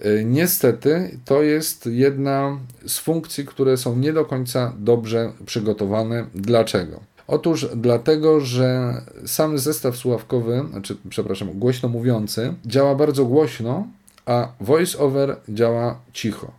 Y, 0.06 0.24
niestety 0.26 1.18
to 1.26 1.44
jest 1.44 1.86
jedna 1.86 2.60
z 2.88 2.98
funkcji, 2.98 3.46
które 3.46 3.78
są 3.78 3.96
nie 3.96 4.14
do 4.14 4.26
końca 4.26 4.74
dobrze 4.78 5.32
przygotowane. 5.46 6.26
Dlaczego? 6.36 7.00
Otóż 7.28 7.68
dlatego, 7.76 8.40
że 8.40 8.94
sam 9.26 9.60
zestaw 9.60 9.98
słuchawkowy, 9.98 10.66
znaczy, 10.72 10.98
przepraszam, 11.10 11.60
głośno 11.60 11.90
mówiący, 11.90 12.54
działa 12.66 12.96
bardzo 12.96 13.26
głośno, 13.26 13.88
a 14.26 14.48
voice-over 14.62 15.36
działa 15.50 16.00
cicho. 16.14 16.52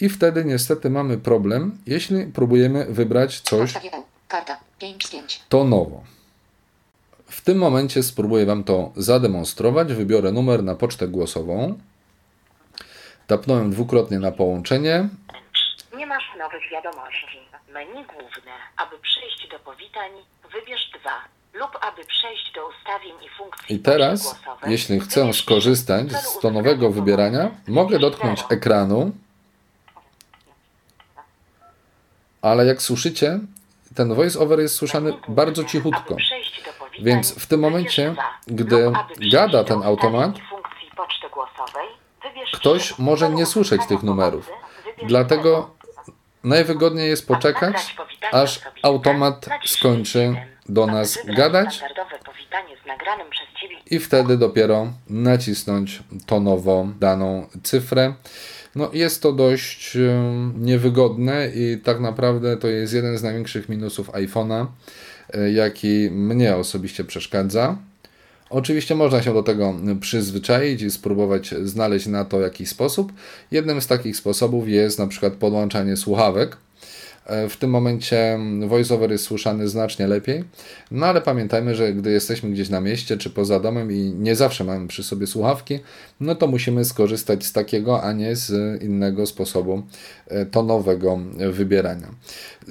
I 0.00 0.08
wtedy 0.08 0.44
niestety 0.44 0.90
mamy 0.90 1.18
problem, 1.18 1.78
jeśli 1.86 2.26
próbujemy 2.26 2.84
wybrać 2.84 3.40
coś 3.40 3.72
Karta 4.28 4.56
5 4.78 5.06
z 5.06 5.10
5. 5.10 5.40
tonowo. 5.48 6.02
W 7.26 7.40
tym 7.40 7.58
momencie 7.58 8.02
spróbuję 8.02 8.46
Wam 8.46 8.64
to 8.64 8.92
zademonstrować. 8.96 9.92
Wybiorę 9.92 10.32
numer 10.32 10.62
na 10.62 10.74
pocztę 10.74 11.08
głosową. 11.08 11.78
Tapnąłem 13.26 13.70
dwukrotnie 13.70 14.18
na 14.18 14.32
połączenie. 14.32 15.08
Nie 15.96 16.06
masz 16.06 16.24
nowych 16.38 16.62
wiadomości. 16.72 17.38
Menu 17.72 18.04
główne. 18.04 18.52
Aby 18.76 18.98
przejść 18.98 19.48
do 19.50 19.58
powitań, 19.58 20.10
wybierz 20.52 20.90
2. 21.00 21.10
Lub 21.60 21.70
aby 21.80 22.04
przejść 22.04 22.52
do 22.54 22.60
ustawień 22.68 23.12
i 23.26 23.28
funkcji 23.38 23.76
I 23.76 23.78
teraz, 23.78 24.40
jeśli 24.66 25.00
chcę 25.00 25.32
skorzystać 25.32 26.12
z 26.12 26.38
tonowego 26.38 26.86
uzyskania 26.86 27.04
wybierania, 27.04 27.50
mogę 27.68 27.98
dotknąć 27.98 28.44
ekranu, 28.50 29.12
ale 32.44 32.66
jak 32.66 32.82
słyszycie, 32.82 33.40
ten 33.94 34.14
voice-over 34.14 34.60
jest 34.60 34.74
słyszany 34.74 35.12
bardzo 35.28 35.64
cichutko. 35.64 36.16
Więc 37.02 37.34
w 37.34 37.46
tym 37.46 37.60
momencie, 37.60 38.14
gdy 38.46 38.92
gada 39.32 39.64
ten 39.64 39.82
automat, 39.82 40.32
ktoś 42.52 42.98
może 42.98 43.30
nie 43.30 43.46
słyszeć 43.46 43.86
tych 43.86 44.02
numerów. 44.02 44.50
Dlatego 45.06 45.70
najwygodniej 46.44 47.08
jest 47.08 47.28
poczekać, 47.28 47.96
aż 48.32 48.60
automat 48.82 49.46
skończy 49.66 50.36
do 50.68 50.86
nas 50.86 51.18
gadać 51.26 51.82
i 53.90 53.98
wtedy 53.98 54.38
dopiero 54.38 54.86
nacisnąć 55.10 56.02
tonowo 56.26 56.86
daną 57.00 57.46
cyfrę. 57.62 58.14
No, 58.76 58.90
jest 58.92 59.22
to 59.22 59.32
dość 59.32 59.98
niewygodne 60.58 61.50
i 61.54 61.78
tak 61.78 62.00
naprawdę 62.00 62.56
to 62.56 62.68
jest 62.68 62.94
jeden 62.94 63.18
z 63.18 63.22
największych 63.22 63.68
minusów 63.68 64.10
iPhone'a, 64.10 64.66
e, 65.34 65.52
jaki 65.52 66.10
mnie 66.10 66.56
osobiście 66.56 67.04
przeszkadza. 67.04 67.76
Oczywiście 68.50 68.94
można 68.94 69.22
się 69.22 69.34
do 69.34 69.42
tego 69.42 69.74
przyzwyczaić 70.00 70.82
i 70.82 70.90
spróbować 70.90 71.54
znaleźć 71.62 72.06
na 72.06 72.24
to 72.24 72.40
jakiś 72.40 72.68
sposób. 72.68 73.12
Jednym 73.50 73.80
z 73.80 73.86
takich 73.86 74.16
sposobów 74.16 74.68
jest 74.68 74.98
na 74.98 75.06
przykład 75.06 75.32
podłączanie 75.32 75.96
słuchawek. 75.96 76.56
E, 77.26 77.48
W 77.48 77.56
tym 77.56 77.70
momencie 77.70 78.38
voiceover 78.68 79.10
jest 79.10 79.24
słyszany 79.24 79.68
znacznie 79.68 80.06
lepiej, 80.06 80.44
no 80.90 81.06
ale 81.06 81.20
pamiętajmy, 81.20 81.74
że 81.74 81.92
gdy 81.92 82.10
jesteśmy 82.10 82.50
gdzieś 82.50 82.68
na 82.68 82.80
mieście 82.80 83.16
czy 83.16 83.30
poza 83.30 83.60
domem 83.60 83.92
i 83.92 84.14
nie 84.18 84.36
zawsze 84.36 84.64
mamy 84.64 84.88
przy 84.88 85.02
sobie 85.02 85.26
słuchawki, 85.26 85.78
no 86.20 86.34
to 86.34 86.46
musimy 86.46 86.84
skorzystać 86.84 87.44
z 87.44 87.52
takiego, 87.52 88.02
a 88.02 88.12
nie 88.12 88.36
z 88.36 88.82
innego 88.82 89.26
sposobu 89.26 89.82
e, 90.28 90.46
tonowego 90.46 91.18
wybierania. 91.52 92.08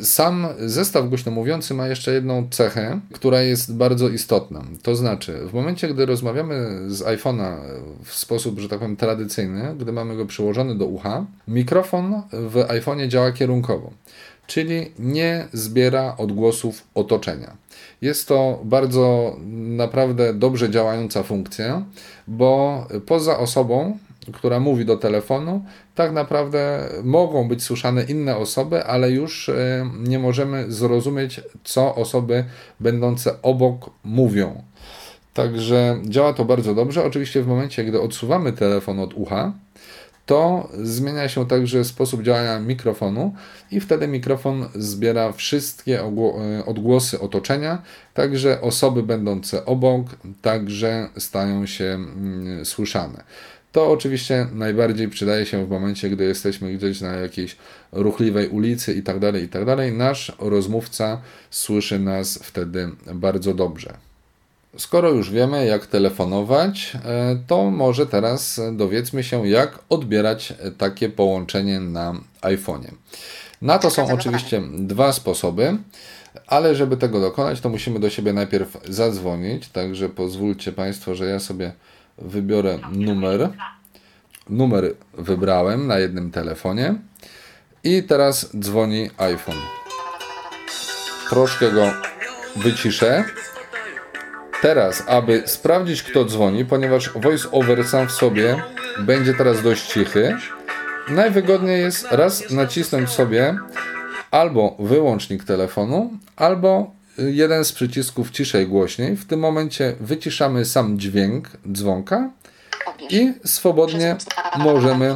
Sam 0.02 0.48
zestaw 0.60 1.10
głośno 1.10 1.32
mówiący 1.32 1.74
ma 1.74 1.88
jeszcze 1.88 2.14
jedną 2.14 2.48
cechę, 2.50 3.00
która 3.14 3.42
jest 3.42 3.76
bardzo 3.76 4.10
istotna. 4.10 4.64
To 4.82 4.96
znaczy, 4.96 5.40
w 5.48 5.54
momencie, 5.54 5.88
gdy 5.88 6.06
rozmawiamy 6.06 6.80
z 6.88 7.02
iPhone'a 7.02 7.58
w 8.04 8.14
sposób, 8.14 8.60
że 8.60 8.70
tak 8.70 8.80
powiem, 8.80 8.96
tradycyjny, 8.96 9.76
gdy 9.80 9.92
mamy 9.92 10.16
go 10.16 10.26
przyłożony 10.26 10.76
do 10.76 10.86
ucha, 10.86 11.26
mikrofon 11.48 12.22
w 12.32 12.56
iPhone'ie 12.56 13.08
działa 13.08 13.32
kierunkowo 13.32 13.92
czyli 14.48 14.92
nie 15.00 15.48
zbiera 15.54 16.16
odgłosów 16.18 16.84
otoczenia. 16.96 17.58
Jest 18.02 18.28
to 18.28 18.60
bardzo 18.64 19.36
naprawdę 19.52 20.34
dobrze 20.34 20.70
działająca 20.70 21.24
funkcja, 21.24 21.86
bo 22.28 22.88
poza 23.06 23.40
osobą, 23.40 23.98
która 24.32 24.60
mówi 24.60 24.86
do 24.86 24.98
telefonu, 24.98 25.66
tak 25.96 26.12
naprawdę 26.12 26.90
mogą 27.04 27.48
być 27.48 27.64
słyszane 27.64 28.04
inne 28.04 28.38
osoby, 28.38 28.84
ale 28.86 29.12
już 29.12 29.50
e, 29.50 29.90
nie 30.00 30.20
możemy 30.20 30.72
zrozumieć, 30.72 31.42
co 31.64 31.96
osoby 31.96 32.46
będące 32.80 33.42
obok 33.42 33.90
mówią. 34.04 34.64
Także 35.34 36.00
działa 36.06 36.34
to 36.34 36.46
bardzo 36.46 36.76
dobrze. 36.76 37.04
Oczywiście 37.04 37.44
w 37.44 37.48
momencie, 37.48 37.84
gdy 37.84 38.02
odsuwamy 38.02 38.54
telefon 38.54 39.00
od 39.00 39.14
ucha, 39.14 39.54
to 40.26 40.70
zmienia 40.84 41.30
się 41.30 41.48
także 41.48 41.86
sposób 41.86 42.24
działania 42.24 42.60
mikrofonu 42.60 43.36
i 43.72 43.80
wtedy 43.80 44.08
mikrofon 44.08 44.70
zbiera 44.76 45.32
wszystkie 45.32 46.02
e, 46.02 46.66
odgłosy 46.66 47.20
otoczenia, 47.20 47.82
także 48.14 48.62
osoby 48.62 49.04
będące 49.04 49.66
obok 49.66 50.08
także 50.42 51.10
stają 51.18 51.66
się 51.66 51.86
mm, 51.86 52.66
słyszane. 52.66 53.24
To 53.72 53.92
oczywiście 53.92 54.48
najbardziej 54.54 55.10
przydaje 55.10 55.46
się 55.46 55.66
w 55.66 55.70
momencie, 55.70 56.10
gdy 56.10 56.24
jesteśmy 56.24 56.74
gdzieś 56.74 57.02
na 57.02 57.12
jakiejś 57.12 57.58
ruchliwej 57.92 58.48
ulicy 58.48 58.94
i 58.94 59.04
tak 59.04 59.20
dalej, 59.20 59.44
i 59.44 59.48
tak. 59.48 59.64
Nasz 59.94 60.32
rozmówca 60.40 61.22
słyszy 61.50 62.00
nas 62.00 62.40
wtedy 62.44 62.90
bardzo 63.14 63.54
dobrze. 63.54 64.13
Skoro 64.78 65.10
już 65.10 65.32
wiemy, 65.32 65.66
jak 65.66 65.88
telefonować, 65.88 66.98
e, 67.06 67.38
to 67.48 67.72
może 67.72 68.06
teraz 68.06 68.62
dowiedzmy 68.72 69.24
się, 69.24 69.48
jak 69.48 69.80
odbierać 69.90 70.54
takie 70.78 71.10
połączenie 71.10 71.80
na 71.80 72.14
iPhone'ie. 72.42 72.92
Na 73.62 73.80
to 73.80 73.90
są 73.90 74.08
oczywiście 74.08 74.62
dwa 74.78 75.14
sposoby, 75.14 75.78
ale 76.48 76.76
żeby 76.76 76.98
tego 76.98 77.20
dokonać, 77.20 77.62
to 77.62 77.70
musimy 77.70 78.00
do 78.00 78.10
siebie 78.10 78.34
najpierw 78.34 78.78
zadzwonić. 78.90 79.70
Także 79.70 80.10
pozwólcie 80.10 80.72
Państwo, 80.72 81.16
że 81.16 81.26
ja 81.26 81.40
sobie 81.40 81.74
wybiorę 82.18 82.80
numer. 82.92 83.50
Numer 84.50 84.96
wybrałem 85.14 85.88
na 85.88 86.00
jednym 86.00 86.32
telefonie 86.32 86.96
i 87.84 88.04
teraz 88.04 88.50
dzwoni 88.60 89.10
iPhone. 89.18 89.58
Troszkę 91.30 91.72
go 91.72 91.94
wyciszę. 92.56 93.24
Teraz, 94.64 95.04
aby 95.08 95.44
sprawdzić, 95.46 96.04
kto 96.04 96.26
dzwoni, 96.26 96.66
ponieważ 96.66 97.10
voice 97.16 97.52
over 97.52 97.88
sam 97.88 98.08
w 98.08 98.12
sobie 98.12 98.64
będzie 99.00 99.34
teraz 99.34 99.64
dość 99.64 99.94
cichy, 99.94 100.38
najwygodniej 101.10 101.82
jest 101.82 102.08
raz 102.12 102.52
nacisnąć 102.52 103.10
sobie 103.10 103.58
albo 104.32 104.76
wyłącznik 104.80 105.44
telefonu, 105.44 106.12
albo 106.36 106.92
jeden 107.18 107.66
z 107.66 107.72
przycisków 107.72 108.32
ciszej 108.32 108.68
głośniej. 108.68 109.16
W 109.16 109.26
tym 109.26 109.40
momencie 109.40 109.96
wyciszamy 110.00 110.66
sam 110.66 111.00
dźwięk 111.00 111.50
dzwonka 111.72 112.30
i 113.10 113.34
swobodnie 113.46 114.16
możemy 114.58 115.16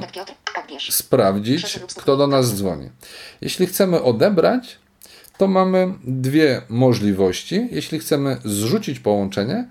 sprawdzić, 0.89 1.79
kto 1.95 2.17
do 2.17 2.27
nas 2.27 2.55
dzwoni. 2.55 2.89
Jeśli 3.41 3.67
chcemy 3.67 4.03
odebrać, 4.03 4.79
to 5.37 5.47
mamy 5.47 5.93
dwie 6.03 6.61
możliwości. 6.69 7.67
Jeśli 7.71 7.99
chcemy 7.99 8.37
zrzucić 8.45 8.99
połączenie, 8.99 9.67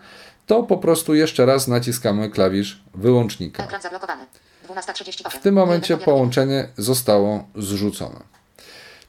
to 0.47 0.63
po 0.63 0.77
prostu 0.77 1.15
jeszcze 1.15 1.47
raz 1.47 1.69
naciskamy 1.69 2.31
klawisz 2.31 2.83
wyłącznika. 2.95 3.65
Ekran 3.65 3.83
zablokowany. 3.83 4.25
12.38. 4.69 5.31
W 5.31 5.41
tym 5.41 5.55
momencie 5.55 5.97
połączenie 5.97 6.69
zostało 6.77 7.45
zrzucone. 7.55 8.21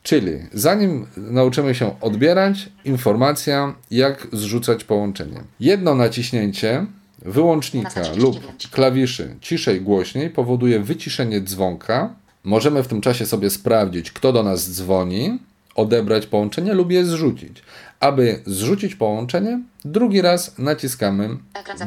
Czyli 0.03 0.31
zanim 0.53 1.07
nauczymy 1.17 1.75
się 1.75 2.01
odbierać, 2.01 2.69
informacja, 2.85 3.75
jak 3.91 4.27
zrzucać 4.33 4.83
połączenie. 4.83 5.43
Jedno 5.59 5.95
naciśnięcie 5.95 6.85
wyłącznika 7.19 8.01
lub 8.15 8.39
klawiszy 8.71 9.35
ciszej 9.41 9.81
głośniej 9.81 10.29
powoduje 10.29 10.79
wyciszenie 10.79 11.41
dzwonka. 11.41 12.13
Możemy 12.43 12.83
w 12.83 12.87
tym 12.87 13.01
czasie 13.01 13.25
sobie 13.25 13.49
sprawdzić, 13.49 14.11
kto 14.11 14.33
do 14.33 14.43
nas 14.43 14.71
dzwoni. 14.71 15.39
Odebrać 15.77 16.27
połączenie 16.27 16.73
lub 16.73 16.91
je 16.91 17.05
zrzucić. 17.05 17.63
Aby 17.99 18.41
zrzucić 18.45 18.95
połączenie, 18.95 19.61
drugi 19.85 20.21
raz 20.21 20.57
naciskamy 20.57 21.37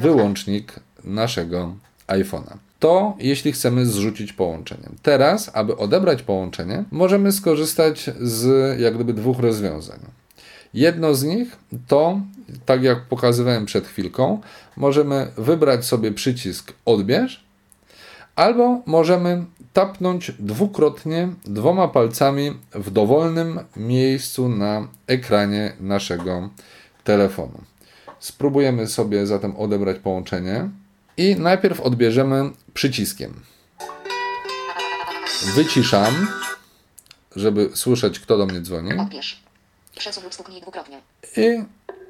wyłącznik 0.00 0.72
naszego 1.04 1.74
iPhone'a. 2.08 2.56
To 2.78 3.16
jeśli 3.18 3.52
chcemy 3.52 3.86
zrzucić 3.86 4.32
połączenie. 4.32 4.88
Teraz, 5.02 5.50
aby 5.54 5.76
odebrać 5.76 6.22
połączenie, 6.22 6.84
możemy 6.90 7.32
skorzystać 7.32 8.10
z 8.20 8.80
jak 8.80 8.94
gdyby 8.94 9.12
dwóch 9.12 9.38
rozwiązań. 9.38 9.98
Jedno 10.74 11.14
z 11.14 11.24
nich 11.24 11.56
to, 11.88 12.20
tak 12.66 12.82
jak 12.82 13.04
pokazywałem 13.04 13.66
przed 13.66 13.86
chwilką, 13.86 14.40
możemy 14.76 15.26
wybrać 15.36 15.84
sobie 15.84 16.12
przycisk 16.12 16.72
odbierz, 16.84 17.44
albo 18.36 18.82
możemy 18.86 19.44
tapnąć 19.72 20.32
dwukrotnie 20.38 21.28
dwoma 21.44 21.88
palcami 21.88 22.58
w 22.74 22.90
dowolnym 22.90 23.60
miejscu 23.76 24.48
na 24.48 24.88
ekranie 25.06 25.72
naszego 25.80 26.50
telefonu. 27.04 27.60
Spróbujemy 28.18 28.86
sobie 28.86 29.26
zatem 29.26 29.56
odebrać 29.56 29.98
połączenie 29.98 30.70
i 31.16 31.36
najpierw 31.36 31.80
odbierzemy 31.80 32.50
przyciskiem. 32.74 33.34
Wyciszam, 35.54 36.26
żeby 37.36 37.70
słyszeć, 37.74 38.20
kto 38.20 38.38
do 38.38 38.46
mnie 38.46 38.60
dzwoni. 38.60 38.92
Odbierz. 38.98 39.42
Przesuń 39.98 40.24
lub 40.24 40.34
stuknij 40.34 40.60
dwukrotnie. 40.60 41.00
I 41.36 41.64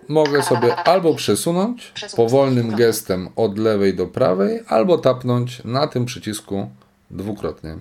mogę 0.08 0.42
sobie 0.42 0.76
albo 0.76 1.14
przesunąć 1.14 1.92
powolnym 2.16 2.76
gestem 2.76 3.28
od 3.36 3.58
lewej 3.58 3.94
do 3.94 4.06
prawej, 4.06 4.60
albo 4.68 4.98
tapnąć 4.98 5.64
na 5.64 5.86
tym 5.86 6.04
przycisku 6.04 6.70
dwukrotnie. 7.10 7.78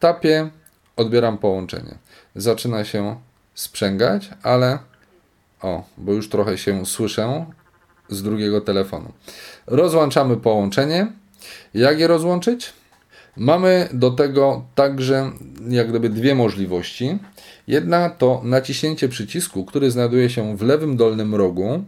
Tapię, 0.00 0.50
odbieram 0.96 1.38
połączenie. 1.38 1.94
Zaczyna 2.36 2.84
się 2.84 3.16
sprzęgać, 3.54 4.30
ale 4.42 4.78
o, 5.62 5.84
bo 5.98 6.12
już 6.12 6.28
trochę 6.28 6.58
się 6.58 6.86
słyszę 6.86 7.46
z 8.08 8.22
drugiego 8.22 8.60
telefonu. 8.60 9.12
Rozłączamy 9.66 10.36
połączenie. 10.36 11.12
Jak 11.74 11.98
je 11.98 12.06
rozłączyć? 12.06 12.72
Mamy 13.36 13.88
do 13.92 14.10
tego 14.10 14.64
także 14.74 15.32
jak 15.68 15.88
gdyby 15.88 16.08
dwie 16.08 16.34
możliwości. 16.34 17.18
Jedna 17.66 18.10
to 18.10 18.40
naciśnięcie 18.44 19.08
przycisku, 19.08 19.64
który 19.64 19.90
znajduje 19.90 20.30
się 20.30 20.56
w 20.56 20.62
lewym 20.62 20.96
dolnym 20.96 21.34
rogu. 21.34 21.84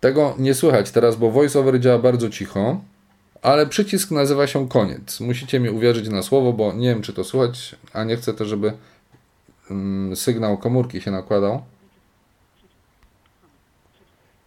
Tego 0.00 0.34
nie 0.38 0.54
słychać 0.54 0.90
teraz, 0.90 1.16
bo 1.16 1.30
voiceover 1.30 1.80
działa 1.80 1.98
bardzo 1.98 2.30
cicho, 2.30 2.80
ale 3.42 3.66
przycisk 3.66 4.10
nazywa 4.10 4.46
się 4.46 4.68
koniec. 4.68 5.20
Musicie 5.20 5.60
mi 5.60 5.70
uwierzyć 5.70 6.08
na 6.08 6.22
słowo, 6.22 6.52
bo 6.52 6.72
nie 6.72 6.88
wiem, 6.88 7.02
czy 7.02 7.12
to 7.12 7.24
słychać, 7.24 7.76
a 7.92 8.04
nie 8.04 8.16
chcę 8.16 8.34
też, 8.34 8.48
żeby 8.48 8.72
mm, 9.70 10.16
sygnał 10.16 10.58
komórki 10.58 11.00
się 11.00 11.10
nakładał. 11.10 11.62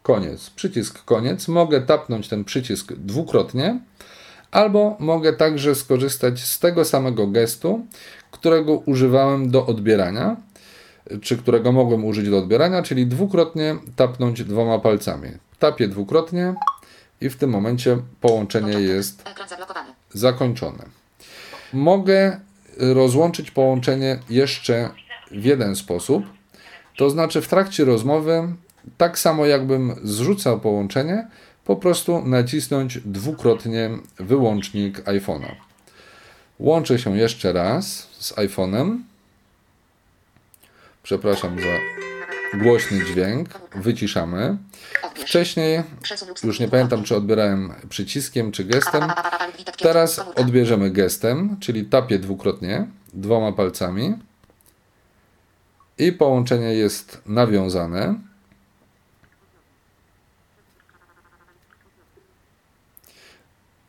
Koniec. 0.04 0.50
Przycisk 0.50 1.06
koniec. 1.06 1.48
Mogę 1.48 1.82
tapnąć 1.82 2.28
ten 2.28 2.44
przycisk 2.44 2.94
dwukrotnie, 2.94 3.80
albo 4.52 4.96
mogę 5.00 5.34
także 5.34 5.76
skorzystać 5.76 6.40
z 6.40 6.60
tego 6.60 6.86
samego 6.86 7.28
gestu, 7.28 7.86
którego 8.32 8.74
używałem 8.74 9.52
do 9.52 9.66
odbierania, 9.66 10.38
czy 11.22 11.38
którego 11.38 11.72
mogłem 11.72 12.06
użyć 12.06 12.30
do 12.30 12.38
odbierania, 12.38 12.84
czyli 12.84 13.08
dwukrotnie 13.08 13.76
tapnąć 13.96 14.44
dwoma 14.44 14.80
palcami. 14.80 15.30
Tapię 15.60 15.88
dwukrotnie 15.88 16.54
i 17.22 17.30
w 17.30 17.36
tym 17.38 17.50
momencie 17.50 17.98
połączenie 18.22 18.74
jest 18.74 19.24
zablokowany. 19.50 19.90
zakończone. 20.14 20.86
Mogę 21.74 22.40
rozłączyć 22.78 23.52
połączenie 23.52 24.20
jeszcze 24.30 24.90
w 25.32 25.46
jeden 25.46 25.76
sposób, 25.76 26.26
to 26.98 27.10
znaczy 27.10 27.42
w 27.42 27.48
trakcie 27.48 27.86
rozmowy, 27.86 28.54
tak 28.98 29.20
samo 29.20 29.46
jakbym 29.46 29.96
zrzucał 30.04 30.60
połączenie, 30.60 31.28
po 31.66 31.76
prostu 31.76 32.26
nacisnąć 32.26 33.00
dwukrotnie 33.06 33.90
wyłącznik 34.20 35.04
iPhone'a. 35.04 35.56
Łączę 36.60 37.00
się 37.00 37.18
jeszcze 37.18 37.54
raz 37.54 38.08
z 38.20 38.34
iPhone'em. 38.34 38.98
Przepraszam 41.04 41.60
za 41.60 42.11
głośny 42.54 43.06
dźwięk. 43.06 43.50
Wyciszamy. 43.76 44.58
Wcześniej, 45.16 45.84
już 46.44 46.60
nie 46.60 46.68
pamiętam 46.68 47.04
czy 47.04 47.16
odbierałem 47.16 47.74
przyciskiem 47.90 48.52
czy 48.52 48.64
gestem. 48.64 49.04
Teraz 49.78 50.20
odbierzemy 50.20 50.92
gestem, 50.92 51.58
czyli 51.60 51.86
tapię 51.86 52.20
dwukrotnie 52.20 52.88
dwoma 53.14 53.52
palcami 53.52 54.14
i 55.98 56.12
połączenie 56.12 56.74
jest 56.74 57.22
nawiązane. 57.26 58.16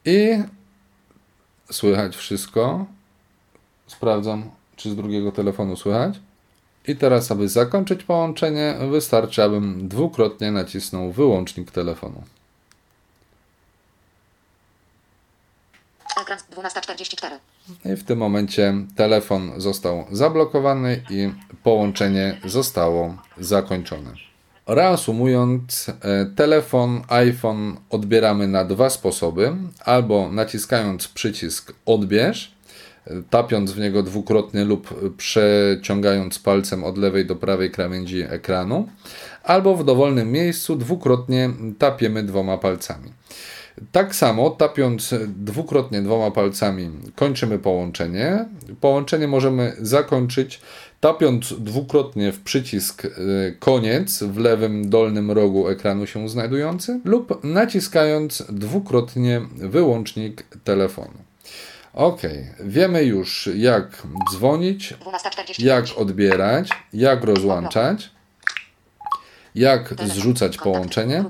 I 0.04 0.42
słychać 1.70 2.16
wszystko. 2.16 2.86
Sprawdzam, 3.86 4.50
czy 4.76 4.90
z 4.90 4.96
drugiego 4.96 5.32
telefonu 5.32 5.76
słychać. 5.76 6.20
I 6.88 6.96
teraz, 6.96 7.30
aby 7.30 7.48
zakończyć 7.48 8.04
połączenie, 8.04 8.76
wystarczy, 8.90 9.42
abym 9.42 9.88
dwukrotnie 9.88 10.50
nacisnął 10.50 11.12
wyłącznik 11.12 11.70
telefonu. 11.70 12.22
Ekran 16.20 16.38
12.44. 16.38 17.38
I 17.92 17.96
w 17.96 18.04
tym 18.04 18.18
momencie 18.18 18.74
telefon 18.96 19.52
został 19.56 20.04
zablokowany 20.10 21.02
i 21.10 21.30
połączenie 21.62 22.40
zostało 22.44 23.16
zakończone. 23.38 24.10
Reasumując, 24.66 25.88
e, 25.88 26.26
telefon 26.36 27.02
iPhone 27.08 27.76
odbieramy 27.90 28.48
na 28.48 28.64
dwa 28.64 28.90
sposoby: 28.90 29.52
albo 29.84 30.32
naciskając 30.32 31.08
przycisk 31.08 31.72
odbierz, 31.86 32.52
tapiąc 33.30 33.72
w 33.72 33.78
niego 33.78 34.02
dwukrotnie 34.02 34.64
lub 34.64 35.14
przeciągając 35.16 36.38
palcem 36.38 36.84
od 36.84 36.98
lewej 36.98 37.26
do 37.26 37.36
prawej 37.36 37.70
krawędzi 37.70 38.22
ekranu, 38.22 38.88
albo 39.44 39.76
w 39.76 39.84
dowolnym 39.84 40.32
miejscu 40.32 40.76
dwukrotnie 40.76 41.50
tapiemy 41.78 42.22
dwoma 42.22 42.58
palcami. 42.58 43.12
Tak 43.92 44.14
samo, 44.14 44.50
tapiąc 44.50 45.14
dwukrotnie 45.26 46.02
dwoma 46.02 46.30
palcami, 46.30 46.90
kończymy 47.16 47.58
połączenie. 47.58 48.44
Połączenie 48.80 49.28
możemy 49.28 49.76
zakończyć 49.80 50.60
tapiąc 51.00 51.54
dwukrotnie 51.58 52.32
w 52.32 52.40
przycisk 52.40 53.04
y, 53.04 53.10
koniec 53.58 54.22
w 54.22 54.36
lewym 54.36 54.90
dolnym 54.90 55.30
rogu 55.30 55.68
ekranu 55.68 56.06
się 56.06 56.28
znajdujący 56.28 57.00
lub 57.04 57.44
naciskając 57.44 58.44
dwukrotnie 58.48 59.40
wyłącznik 59.56 60.44
telefonu. 60.64 61.18
Ok, 61.94 62.20
wiemy 62.60 63.04
już 63.04 63.50
jak 63.54 64.02
dzwonić, 64.32 64.94
12.45. 64.94 65.64
jak 65.64 65.84
odbierać, 65.96 66.68
jak 66.92 67.24
rozłączać, 67.24 68.10
jak 69.54 69.94
zrzucać 70.04 70.58
połączenie, 70.58 71.24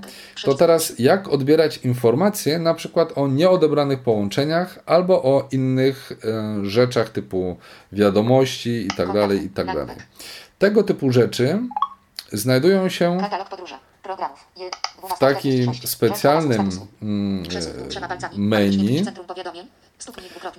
to 0.45 0.55
teraz 0.55 0.99
jak 0.99 1.29
odbierać 1.29 1.77
informacje 1.77 2.59
na 2.59 2.75
przykład 2.75 3.19
o 3.19 3.29
nieodebranych 3.29 4.01
połączeniach 4.01 4.79
albo 4.87 5.23
o 5.23 5.49
innych 5.53 6.13
e, 6.13 6.65
rzeczach 6.65 7.09
typu 7.09 7.57
wiadomości 7.93 8.83
itd. 8.83 9.29
itd. 9.37 9.87
Tego 10.59 10.83
typu 10.83 11.13
rzeczy 11.13 11.59
znajdują 12.33 12.89
się 12.89 13.19
w 15.15 15.19
takim 15.19 15.71
12.46. 15.71 15.87
specjalnym 15.87 16.71
mm, 17.03 17.45
e, 18.33 18.39
menu, 18.39 19.05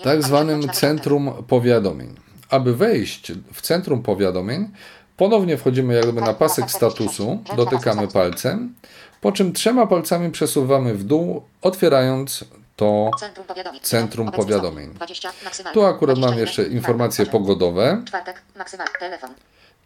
Tak 0.03 0.23
zwanym 0.23 0.69
centrum 0.69 1.43
powiadomień. 1.47 2.15
Aby 2.49 2.75
wejść 2.75 3.31
w 3.53 3.61
centrum 3.61 4.03
powiadomień, 4.03 4.71
ponownie 5.17 5.57
wchodzimy 5.57 5.93
jak 5.93 6.03
gdyby 6.03 6.21
na 6.21 6.33
pasek 6.33 6.71
statusu, 6.71 7.43
dotykamy 7.57 8.07
palcem, 8.07 8.73
po 9.21 9.31
czym 9.31 9.53
trzema 9.53 9.87
palcami 9.87 10.31
przesuwamy 10.31 10.93
w 10.93 11.03
dół, 11.03 11.43
otwierając 11.61 12.45
to 12.75 13.11
Centrum 13.19 13.45
powiadomień. 13.45 13.81
centrum 13.81 14.27
Obecny 14.27 14.43
powiadomień. 14.45 14.85
stopń. 14.85 14.97
20 14.97 15.31
maksymalnie. 15.43 15.73
Tu 15.73 15.85
akurat 15.85 16.17
mam 16.17 16.31
21, 16.31 16.39
jeszcze 16.47 16.77
informacje 16.77 17.25
pogodowe 17.25 18.01
Czwartek, 18.05 18.41
maksymalny 18.55 18.93
telefon. 18.99 19.29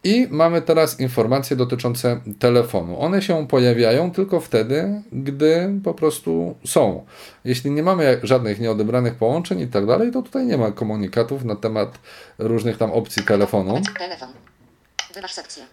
I 0.04 0.28
mamy 0.30 0.62
teraz 0.62 1.00
informacje 1.00 1.56
dotyczące 1.56 2.20
telefonu. 2.38 3.00
One 3.00 3.22
się 3.22 3.46
pojawiają 3.46 4.10
tylko 4.10 4.40
wtedy, 4.40 5.02
gdy 5.12 5.80
po 5.84 5.94
prostu 5.94 6.54
są. 6.64 7.06
Jeśli 7.44 7.70
nie 7.70 7.82
mamy 7.82 8.20
żadnych 8.22 8.60
nieodebranych 8.60 9.14
połączeń 9.14 9.60
i 9.60 9.66
tak 9.68 9.86
dalej, 9.86 10.12
to 10.12 10.22
tutaj 10.22 10.46
nie 10.46 10.58
ma 10.58 10.72
komunikatów 10.72 11.44
na 11.44 11.56
temat 11.56 11.98
różnych 12.38 12.78
tam 12.78 12.90
opcji 12.92 13.22
telefonu. 13.24 13.80
Telefon. 13.98 14.28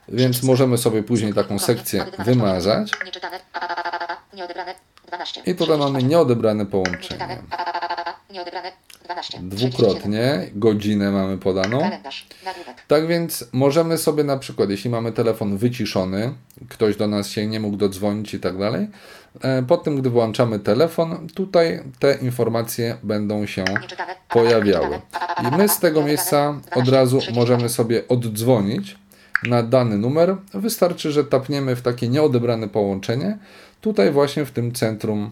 Więc 0.10 0.44
możemy 0.44 0.78
sobie 0.78 1.04
później 1.04 1.34
taką 1.34 1.60
sekcję 1.60 2.06
wymazać 2.06 2.26
wymazać. 2.26 2.92
powiadomienie. 2.92 3.06
Nieczytane. 3.06 3.40
A, 3.54 3.60
a, 3.60 3.84
a, 3.84 4.00
a, 4.00 4.14
a, 4.14 4.36
Nieodebrane. 4.36 4.76
12. 5.08 5.42
I 5.46 5.56
tutaj 5.56 5.78
mamy 5.78 6.04
nieodebrane 6.04 6.66
połączenie. 6.66 7.40
Nieodebrane. 8.30 8.72
12. 9.06 9.40
dwukrotnie, 9.42 10.50
godzinę 10.56 11.12
mamy 11.12 11.38
podaną. 11.38 11.80
Kalendarz. 11.80 12.28
Tak 12.88 13.08
więc 13.08 13.46
możemy 13.54 13.98
sobie 13.98 14.24
na 14.24 14.38
przykład, 14.38 14.70
jeśli 14.70 14.90
mamy 14.90 15.12
telefon 15.12 15.58
wyciszony, 15.58 16.34
ktoś 16.70 16.96
do 16.96 17.08
nas 17.08 17.28
się 17.28 17.48
nie 17.48 17.60
mógł 17.60 17.78
dodzwonić 17.78 18.34
i 18.34 18.40
tak 18.40 18.58
dalej, 18.58 18.88
e, 19.42 19.64
po 19.64 19.78
tym, 19.78 19.96
gdy 19.96 20.10
włączamy 20.10 20.60
telefon, 20.60 21.28
tutaj 21.34 21.84
te 22.00 22.16
informacje 22.16 22.98
będą 23.04 23.46
się 23.46 23.66
pojawiały. 24.30 25.02
I 25.42 25.58
my 25.58 25.70
z 25.70 25.80
tego 25.80 26.04
miejsca 26.04 26.62
od 26.76 26.90
razu 26.90 27.20
możemy 27.34 27.70
sobie 27.70 28.08
oddzwonić 28.08 28.98
na 29.44 29.64
dany 29.64 29.98
numer. 29.98 30.38
Wystarczy, 30.54 31.12
że 31.12 31.24
tapniemy 31.24 31.76
w 31.76 31.82
takie 31.82 32.08
nieodebrane 32.08 32.68
połączenie, 32.68 33.38
tutaj 33.82 34.12
właśnie 34.12 34.46
w 34.46 34.52
tym 34.52 34.72
centrum 34.72 35.32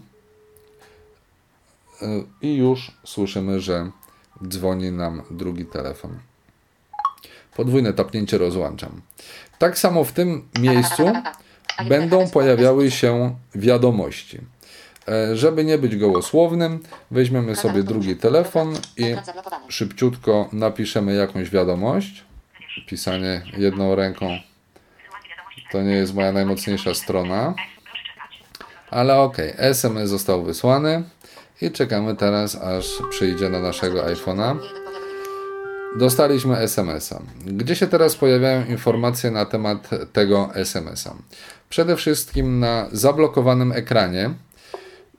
i 2.42 2.56
już 2.56 2.92
słyszymy, 3.04 3.60
że 3.60 3.90
dzwoni 4.48 4.92
nam 4.92 5.22
drugi 5.30 5.64
telefon. 5.66 6.18
Podwójne 7.56 7.92
tapnięcie 7.92 8.38
rozłączam. 8.38 9.00
Tak 9.58 9.78
samo 9.78 10.04
w 10.04 10.12
tym 10.12 10.48
miejscu 10.60 11.12
będą 11.88 12.30
pojawiały 12.30 12.90
się 12.90 13.36
wiadomości. 13.54 14.38
E, 15.08 15.36
Żeby 15.36 15.64
nie 15.64 15.78
być 15.78 15.96
gołosłownym, 15.96 16.80
weźmiemy 17.10 17.56
sobie 17.56 17.82
drugi 17.82 18.16
telefon 18.16 18.74
i 18.96 19.14
szybciutko 19.68 20.48
napiszemy 20.52 21.14
jakąś 21.14 21.50
wiadomość. 21.50 22.24
Pisanie 22.86 23.42
jedną 23.56 23.94
ręką 23.94 24.38
to 25.72 25.82
nie 25.82 25.92
jest 25.92 26.14
moja 26.14 26.32
najmocniejsza 26.32 26.94
strona. 26.94 27.54
Ale 28.90 29.16
ok, 29.16 29.36
SMS 29.56 30.08
został 30.08 30.42
wysłany 30.42 31.02
i 31.60 31.70
czekamy 31.70 32.16
teraz, 32.16 32.56
aż 32.56 32.86
przyjdzie 33.10 33.48
na 33.48 33.60
naszego 33.60 34.02
iPhone'a. 34.02 34.58
Dostaliśmy 35.96 36.58
SMS-a. 36.58 37.22
Gdzie 37.46 37.76
się 37.76 37.86
teraz 37.86 38.16
pojawiają 38.16 38.64
informacje 38.66 39.30
na 39.30 39.44
temat 39.44 39.90
tego 40.12 40.50
SMS-a? 40.54 41.14
Przede 41.68 41.96
wszystkim 41.96 42.60
na 42.60 42.88
zablokowanym 42.92 43.72
ekranie. 43.72 44.30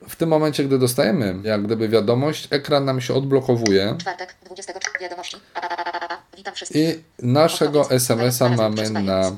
W 0.08 0.16
tym 0.16 0.28
momencie, 0.28 0.64
gdy 0.64 0.78
dostajemy 0.78 1.34
jak 1.42 1.62
gdyby 1.62 1.88
wiadomość, 1.88 2.48
ekran 2.50 2.84
nam 2.84 3.00
się 3.00 3.14
odblokowuje 3.14 3.94
Czwartek, 3.98 4.34
20. 4.44 4.72
Wiadomości. 5.00 5.36
Witam 6.36 6.54
wszystkich. 6.54 6.88
i 6.88 7.26
naszego 7.26 7.90
SMS-a 7.90 8.48
mamy 8.48 8.90
na 8.90 9.36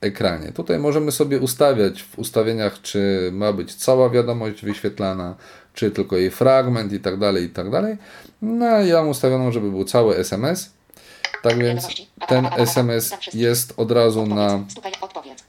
ekranie. 0.00 0.52
Tutaj 0.52 0.78
możemy 0.78 1.12
sobie 1.12 1.38
ustawiać 1.40 2.02
w 2.02 2.18
ustawieniach, 2.18 2.82
czy 2.82 3.30
ma 3.32 3.52
być 3.52 3.74
cała 3.74 4.10
wiadomość 4.10 4.64
wyświetlana, 4.64 5.34
czy 5.76 5.90
tylko 5.90 6.16
jej 6.16 6.30
fragment 6.30 6.92
i 6.92 7.00
tak 7.00 7.18
dalej, 7.18 7.44
i 7.44 7.48
tak 7.48 7.70
dalej. 7.70 7.96
No 8.42 8.66
ja 8.66 8.96
mam 8.96 9.08
ustawioną, 9.08 9.52
żeby 9.52 9.70
był 9.70 9.84
cały 9.84 10.16
SMS. 10.16 10.70
Tak 11.42 11.58
więc 11.58 11.88
ten 12.28 12.48
SMS 12.56 13.12
jest 13.34 13.74
od 13.76 13.90
razu 13.90 14.26
na 14.26 14.64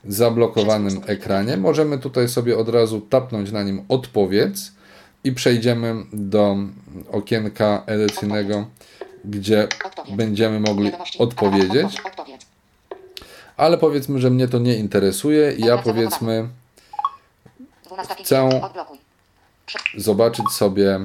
zablokowanym 0.08 1.02
ekranie. 1.06 1.58
Możemy 1.58 1.98
tutaj 1.98 2.30
sobie 2.30 2.58
od 2.58 2.70
razu 2.70 3.02
tapnąć 3.02 3.52
na 3.52 3.64
nim 3.64 3.86
odpowiedz 3.90 4.72
i 5.24 5.32
przejdziemy 5.32 5.96
do 6.14 6.56
okienka 7.12 7.84
edycyjnego, 7.86 8.66
gdzie 9.26 9.68
będziemy 10.16 10.60
mogli 10.60 10.92
odpowiedzieć. 11.20 11.86
Odpowiedz. 11.86 12.06
Odpowiedz. 12.06 12.46
Ale 13.58 13.78
powiedzmy, 13.78 14.20
że 14.20 14.30
mnie 14.30 14.48
to 14.48 14.60
nie 14.60 14.76
interesuje 14.76 15.54
i 15.54 15.62
ja 15.62 15.78
powiedzmy 15.78 16.48
12. 17.86 18.16
Chcę-. 18.16 19.07
Zobaczyć 19.98 20.50
sobie 20.52 21.00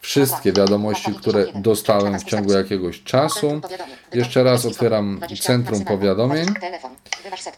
wszystkie 0.00 0.52
wiadomości, 0.52 1.10
12. 1.10 1.20
które 1.20 1.38
51. 1.44 1.62
dostałem 1.62 2.18
w 2.18 2.24
ciągu 2.24 2.52
jakiegoś 2.52 3.02
czasu. 3.02 3.60
Jeszcze 4.14 4.42
raz 4.42 4.66
otwieram 4.66 5.16
20 5.16 5.44
centrum 5.44 5.84
powiadomień. 5.84 6.46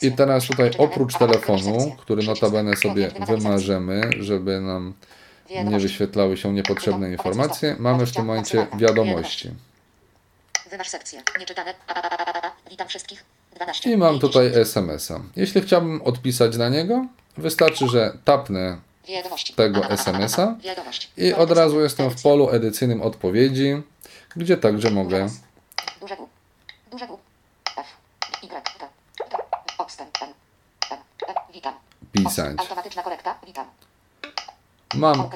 I 0.03 0.13
teraz 0.13 0.47
tutaj 0.47 0.71
oprócz 0.79 1.19
telefonu, 1.19 1.97
który 1.99 2.23
notabene 2.23 2.77
sobie 2.77 3.11
wymarzymy, 3.27 4.11
żeby 4.21 4.61
nam 4.61 4.95
nie 5.65 5.79
wyświetlały 5.79 6.37
się 6.37 6.53
niepotrzebne 6.53 7.11
informacje, 7.11 7.77
mamy 7.79 8.07
w 8.07 8.13
tym 8.13 8.25
momencie 8.25 8.67
wiadomości. 8.77 9.51
Wymasz 10.71 10.89
sekcję. 10.89 11.23
Nieczytane. 11.41 11.75
Pa, 11.87 11.95
pa, 11.95 12.11
pa, 12.11 12.17
pa, 12.17 12.33
pa, 12.33 12.41
pa. 12.41 12.53
Witam 12.71 12.89
wszystkich. 12.89 13.25
12. 13.57 13.91
I 13.91 13.97
mam 13.97 14.19
tutaj 14.19 14.47
10. 14.47 14.69
SMS-a. 14.69 15.21
Jeśli 15.37 15.63
chciałbym 15.63 16.03
odpisać 16.03 16.57
na 16.57 16.69
niego, 16.69 17.07
wystarczy, 17.39 17.89
że 17.89 18.13
tapnę. 18.25 18.79
Tego. 19.57 19.85
SMS-a 19.91 20.57
i 21.17 21.35
od 21.35 21.51
razu 21.51 21.81
jestem 21.81 22.11
w 22.11 22.23
polu 22.23 22.51
edycyjnym 22.51 23.03
odpowiedzi, 23.03 23.83
gdzie 24.37 24.57
także 24.57 24.91
mogę? 24.91 25.29
Pisać. 32.13 32.57
Mam 34.95 35.31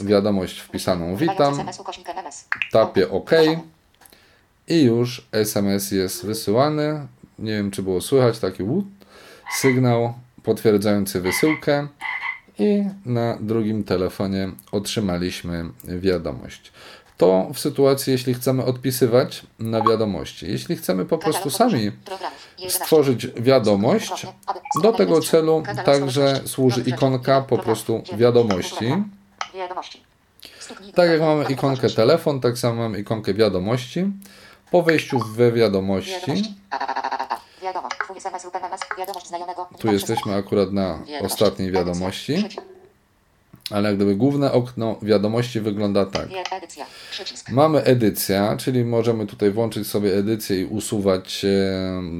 wiadomość 0.00 0.60
wpisaną. 0.60 1.16
Witam, 1.16 1.70
tapię 2.72 3.10
OK. 3.10 3.30
i 4.68 4.82
już 4.82 5.28
SMS 5.32 5.90
jest 5.90 6.26
wysyłany. 6.26 7.06
Nie 7.38 7.52
wiem, 7.52 7.70
czy 7.70 7.82
było 7.82 8.00
słychać 8.00 8.38
taki 8.38 8.62
łód, 8.62 8.84
sygnał 9.56 10.14
potwierdzający 10.42 11.20
wysyłkę 11.20 11.88
i 12.58 12.84
na 13.04 13.38
drugim 13.40 13.84
telefonie 13.84 14.50
otrzymaliśmy 14.72 15.64
wiadomość. 15.84 16.72
To 17.16 17.50
w 17.54 17.58
sytuacji, 17.58 18.12
jeśli 18.12 18.34
chcemy 18.34 18.64
odpisywać 18.64 19.42
na 19.58 19.82
wiadomości. 19.82 20.46
Jeśli 20.46 20.76
chcemy 20.76 21.04
po 21.04 21.18
prostu 21.18 21.50
sami 21.50 21.92
stworzyć 22.68 23.26
wiadomość, 23.26 24.26
do 24.82 24.92
tego 24.92 25.20
celu 25.20 25.62
także 25.84 26.40
służy 26.44 26.80
ikonka 26.80 27.40
po 27.40 27.58
prostu 27.58 28.02
wiadomości. 28.16 29.04
Tak 30.94 31.10
jak 31.10 31.20
mamy 31.20 31.44
ikonkę 31.44 31.90
telefon, 31.90 32.40
tak 32.40 32.58
samo 32.58 32.74
mamy 32.74 32.98
ikonkę 32.98 33.34
wiadomości. 33.34 34.04
Po 34.70 34.82
wejściu 34.82 35.18
we 35.18 35.52
wiadomości, 35.52 36.54
Tu 39.78 39.92
jesteśmy 39.92 40.34
akurat 40.34 40.72
na 40.72 40.98
ostatniej 41.22 41.72
wiadomości, 41.72 42.44
ale 43.70 43.88
jak 43.88 43.96
gdyby 43.96 44.14
główne 44.16 44.52
okno 44.52 44.96
wiadomości 45.02 45.60
wygląda 45.60 46.06
tak. 46.06 46.28
Mamy 47.50 47.82
edycja, 47.84 48.56
czyli 48.56 48.84
możemy 48.84 49.26
tutaj 49.26 49.50
włączyć 49.50 49.86
sobie 49.88 50.14
edycję 50.18 50.60
i 50.60 50.64
usuwać 50.64 51.44
e, 51.44 51.48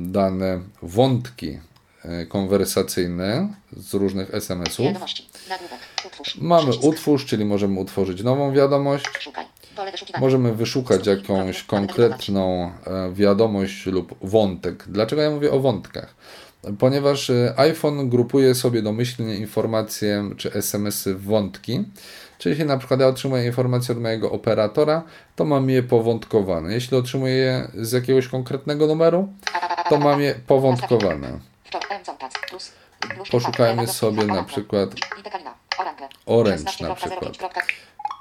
dane 0.03 0.61
wątki 0.83 1.59
e, 2.05 2.27
konwersacyjne 2.27 3.49
z 3.77 3.95
różnych 3.95 4.35
SMS-ów. 4.35 4.87
Mamy 6.41 6.73
utwórz, 6.83 7.27
czyli 7.27 7.45
możemy 7.45 7.81
utworzyć 7.81 8.23
nową 8.23 8.53
wiadomość. 8.53 9.05
Możemy 10.21 10.55
wyszukać 10.55 11.07
jakąś 11.07 11.63
konkretną 11.63 12.73
e, 12.87 13.13
wiadomość 13.13 13.87
lub 13.87 14.15
wątek. 14.23 14.85
Dlaczego 14.89 15.23
ja 15.23 15.31
mówię 15.31 15.53
o 15.53 15.61
wątkach? 15.61 16.15
Ponieważ 16.79 17.31
e, 17.31 17.55
iPhone 17.57 18.09
grupuje 18.09 18.55
sobie 18.55 18.83
domyślnie 18.83 19.37
informacje 19.37 20.31
czy 20.37 20.53
SMS-y 20.53 21.15
w 21.15 21.25
wątki. 21.25 21.85
Czyli 22.39 22.51
jeśli 22.51 22.67
na 22.67 22.79
przykład 22.79 23.01
ja 23.01 23.07
otrzymuję 23.07 23.47
informację 23.47 23.95
od 23.95 24.01
mojego 24.01 24.33
operatora, 24.33 25.03
to 25.37 25.45
mam 25.45 25.71
je 25.71 25.83
powątkowane. 25.83 26.75
Jeśli 26.75 26.97
otrzymuję 26.97 27.35
je 27.35 27.69
z 27.75 27.93
jakiegoś 27.93 28.29
konkretnego 28.29 28.87
numeru, 28.87 29.29
to 29.89 29.99
mam 29.99 30.21
je 30.21 30.35
powątkowane. 30.47 31.39
Poszukajmy 33.31 33.87
sobie 33.87 34.27
na 34.27 34.45
przykład 34.45 34.95
16.05. 34.97 34.97
na 36.97 37.05
przykład. 37.05 37.67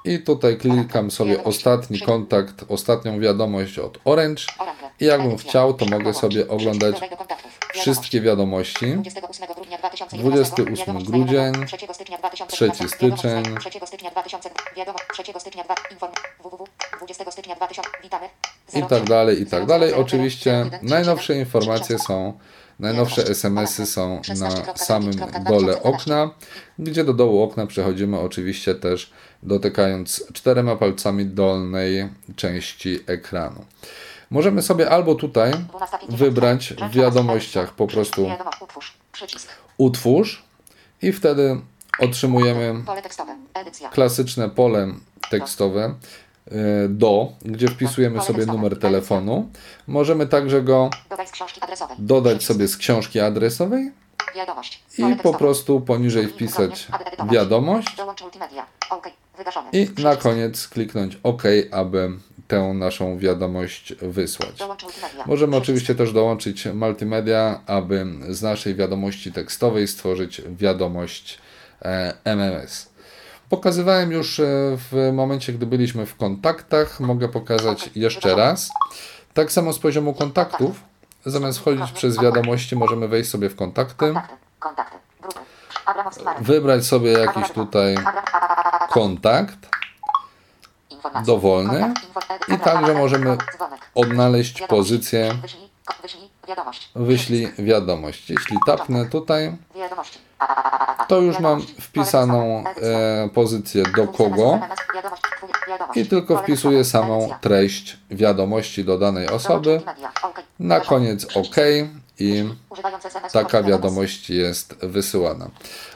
I 0.06 0.18
tutaj 0.18 0.56
klikam 0.56 1.10
sobie 1.10 1.44
ostatni 1.44 2.00
kontakt, 2.00 2.64
ostatnią 2.68 3.20
wiadomość 3.20 3.78
od 3.78 3.98
Orange. 4.04 4.42
I 5.00 5.04
jakbym 5.04 5.36
chciał, 5.36 5.74
to 5.74 5.86
mogę 5.86 6.14
sobie 6.14 6.48
oglądać 6.48 6.96
wszystkie 7.72 8.20
wiadomości. 8.20 8.86
28 8.86 9.46
grudnia 9.54 9.78
2011. 9.78 10.16
28 10.16 10.76
Wiadomość 10.76 11.06
grudzień, 11.06 11.54
znajomego. 11.54 11.66
3 11.66 11.94
stycznia 11.94 12.18
2012. 12.18 12.70
3 12.76 12.88
styczeń. 12.88 13.44
Wiadomość 13.44 13.62
znajomego. 13.62 13.70
3 13.70 13.86
stycznia 13.86 14.10
2000. 14.10 14.50
Wiadomość 14.76 15.04
3 15.12 15.22
stycznia 15.40 15.64
2. 15.64 15.74
Inform. 15.92 16.12
www. 16.42 16.64
20 16.98 17.30
stycznia 17.30 17.56
2000. 17.56 17.90
Witamy. 18.02 18.26
I 18.74 18.82
tak 18.82 19.04
dalej, 19.04 19.42
i 19.42 19.46
tak 19.46 19.66
dalej. 19.66 19.94
Oczywiście 19.94 20.66
najnowsze 20.82 21.34
informacje 21.34 21.98
są, 21.98 22.38
najnowsze 22.80 23.26
SMS-y 23.26 23.86
są 23.86 24.20
na 24.40 24.74
samym 24.74 25.14
dole 25.48 25.82
okna, 25.82 26.30
gdzie 26.78 27.04
do 27.04 27.14
dołu 27.14 27.42
okna 27.42 27.66
przechodzimy 27.66 28.20
oczywiście 28.20 28.74
też 28.74 29.12
dotykając 29.42 30.32
czterema 30.32 30.76
palcami 30.76 31.26
dolnej 31.26 32.08
części 32.36 32.98
ekranu. 33.06 33.64
Możemy 34.30 34.62
sobie 34.62 34.90
albo 34.90 35.14
tutaj 35.14 35.52
12.50. 35.52 36.16
wybrać 36.16 36.74
w 36.74 36.90
wiadomościach 36.94 37.72
po 37.72 37.86
prostu. 37.86 38.30
Utwórz. 39.76 40.42
I 41.02 41.12
wtedy 41.12 41.60
otrzymujemy 41.98 42.84
klasyczne 43.90 44.50
pole 44.50 44.92
tekstowe. 45.30 45.94
e, 46.46 46.88
do, 46.88 47.32
gdzie 47.42 47.68
wpisujemy 47.68 48.22
sobie 48.22 48.46
numer 48.46 48.78
telefonu. 48.78 49.50
Możemy 49.86 50.26
także 50.26 50.62
go 50.62 50.90
dodać 51.98 52.44
sobie 52.44 52.68
z 52.68 52.76
książki 52.76 53.20
adresowej 53.20 53.92
i 54.98 55.16
po 55.22 55.34
prostu 55.34 55.80
poniżej 55.80 56.26
wpisać 56.26 56.88
wiadomość 57.30 57.96
I 59.72 59.88
na 60.02 60.16
koniec 60.16 60.68
kliknąć 60.68 61.18
OK, 61.22 61.42
aby 61.70 62.10
tę 62.48 62.62
naszą 62.74 63.18
wiadomość 63.18 63.94
wysłać. 63.94 64.58
Możemy 65.26 65.52
Przycisk. 65.52 65.62
oczywiście 65.64 65.94
też 65.94 66.12
dołączyć 66.12 66.68
multimedia, 66.74 67.60
aby 67.66 68.06
z 68.28 68.42
naszej 68.42 68.74
wiadomości 68.74 69.32
tekstowej 69.32 69.88
stworzyć 69.88 70.42
wiadomość 70.56 71.38
e, 71.82 72.14
MMS. 72.24 72.88
Pokazywałem 73.48 74.12
już 74.12 74.40
e, 74.40 74.44
w 74.90 75.10
momencie, 75.12 75.52
gdy 75.52 75.66
byliśmy 75.66 76.06
w 76.06 76.16
kontaktach. 76.16 77.00
Mogę 77.00 77.28
pokazać 77.28 77.90
jeszcze 77.94 78.34
raz. 78.34 78.70
Tak 79.34 79.52
samo 79.52 79.72
z 79.72 79.78
poziomu 79.78 80.14
kontaktów. 80.14 80.80
Zamiast 81.26 81.58
wchodzić 81.58 81.92
przez 81.92 82.20
wiadomości, 82.20 82.76
możemy 82.76 83.08
wejść 83.08 83.30
sobie 83.30 83.50
w 83.50 83.56
kontakty, 83.56 83.96
Kontakty. 83.96 84.34
Kontakty. 84.58 85.05
Wybrać 86.40 86.86
sobie 86.86 87.12
jakiś 87.12 87.50
tutaj 87.50 87.96
kontakt 88.90 89.58
dowolny 91.26 91.94
i 92.48 92.58
także 92.58 92.94
możemy 92.94 93.36
odnaleźć 93.94 94.62
pozycję. 94.62 95.34
Wyślij, 96.94 97.52
wiadomość. 97.58 98.30
Jeśli 98.30 98.56
tapnę 98.66 99.06
tutaj, 99.06 99.56
to 101.08 101.20
już 101.20 101.40
mam 101.40 101.62
wpisaną 101.62 102.64
e, 102.82 103.28
pozycję 103.28 103.82
do 103.96 104.08
kogo. 104.08 104.60
I 105.94 106.06
tylko 106.06 106.36
wpisuję 106.36 106.84
samą 106.84 107.28
treść 107.40 107.98
wiadomości 108.10 108.84
do 108.84 108.98
danej 108.98 109.28
osoby. 109.28 109.80
Na 110.58 110.80
koniec 110.80 111.36
OK 111.36 111.56
i 112.18 112.44
taka 113.32 113.62
wiadomość 113.62 114.30
jest 114.30 114.76
wysyłana. 114.82 115.50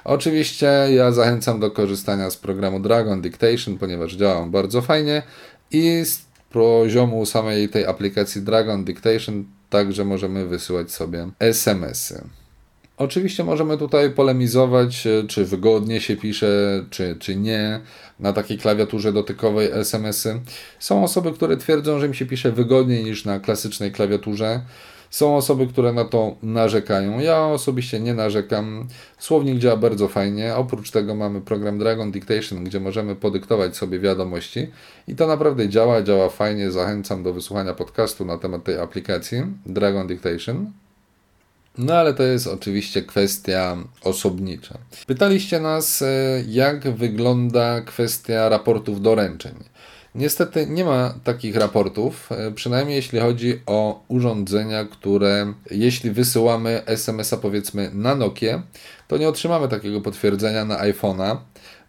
Oczywiście 0.04 0.66
ja 0.90 1.12
zachęcam 1.12 1.61
do 1.61 1.70
korzystania 1.70 2.30
z 2.30 2.37
programu 2.37 2.80
Dragon 2.80 3.20
Dictation, 3.20 3.78
ponieważ 3.78 4.14
działa 4.14 4.37
on 4.37 4.50
bardzo 4.50 4.83
fajnie 4.83 5.22
i 5.70 6.04
z 6.04 6.22
poziomu 6.50 7.26
samej 7.26 7.68
tej 7.68 7.87
aplikacji 7.87 8.42
Dragon 8.42 8.85
Dictation 8.85 9.44
także 9.70 10.04
możemy 10.04 10.46
wysyłać 10.46 10.92
sobie 10.92 11.28
SMS-y. 11.38 12.24
Oczywiście 12.96 13.44
możemy 13.44 13.78
tutaj 13.78 14.11
polemizować, 14.11 15.09
czy 15.28 15.44
wygodnie 15.44 16.00
się 16.00 16.16
pisze, 16.16 16.85
czy, 16.90 17.16
czy 17.18 17.37
nie 17.37 17.80
na 18.18 18.33
takiej 18.33 18.59
klawiaturze 18.59 19.12
dotykowej 19.12 19.70
SMS-y. 19.72 20.40
Są 20.78 21.04
osoby, 21.04 21.33
które 21.33 21.56
twierdzą, 21.56 22.00
że 22.00 22.06
im 22.06 22.14
się 22.14 22.26
pisze 22.26 22.52
wygodniej 22.52 23.04
niż 23.04 23.24
na 23.24 23.40
klasycznej 23.40 23.92
klawiaturze. 23.92 24.61
Są 25.11 25.37
osoby, 25.37 25.66
które 25.66 25.92
na 25.92 26.05
to 26.05 26.37
narzekają. 26.42 27.18
Ja 27.18 27.46
osobiście 27.46 28.01
nie 28.01 28.14
narzekam. 28.14 28.88
Słownik 29.18 29.59
działa 29.59 29.77
bardzo 29.77 30.09
fajnie. 30.09 30.55
Oprócz 30.57 30.90
tego 30.90 31.14
mamy 31.14 31.40
program 31.40 31.79
Dragon 31.79 32.12
Dictation, 32.12 32.64
gdzie 32.64 32.81
możemy 32.81 33.16
podyktować 33.16 33.77
sobie 33.77 33.99
wiadomości. 33.99 34.66
I 35.09 35.16
to 35.16 35.27
naprawdę 35.27 35.68
działa, 35.68 36.03
działa 36.03 36.29
fajnie. 36.29 36.70
Zachęcam 36.70 37.23
do 37.23 37.33
wysłuchania 37.33 37.75
podcastu 37.75 38.25
na 38.25 38.38
temat 38.38 38.64
tej 38.64 38.79
aplikacji 38.79 39.42
Dragon 39.66 40.07
Dictation. 40.07 40.73
No 41.79 41.94
ale 41.94 42.14
to 42.14 42.23
jest 42.23 42.46
oczywiście 42.46 43.03
kwestia 43.03 43.77
osobnicza. 44.05 44.79
Pytaliście 45.07 45.61
nas, 45.61 46.03
e, 46.03 46.07
jak 46.49 46.90
wygląda 46.90 47.81
kwestia 47.81 48.49
raportów 48.49 49.03
doręczeń. 49.03 49.55
Niestety 50.14 50.66
nie 50.66 50.85
ma 50.85 51.14
takich 51.25 51.57
raportów, 51.57 52.33
e, 52.33 52.53
przynajmniej 52.53 52.96
jeśli 52.96 53.20
chodzi 53.20 53.61
o 53.66 54.05
urządzenia, 54.09 54.85
które 54.85 55.53
jeśli 55.70 56.11
wysyłamy 56.11 56.83
SMS-a 56.87 57.37
powiedzmy 57.37 57.90
na 57.94 58.14
Nokię, 58.14 58.62
to 59.09 59.16
nie 59.16 59.29
otrzymamy 59.29 59.68
takiego 59.68 60.01
potwierdzenia 60.01 60.64
na 60.64 60.79
iPhone'a, 60.79 61.37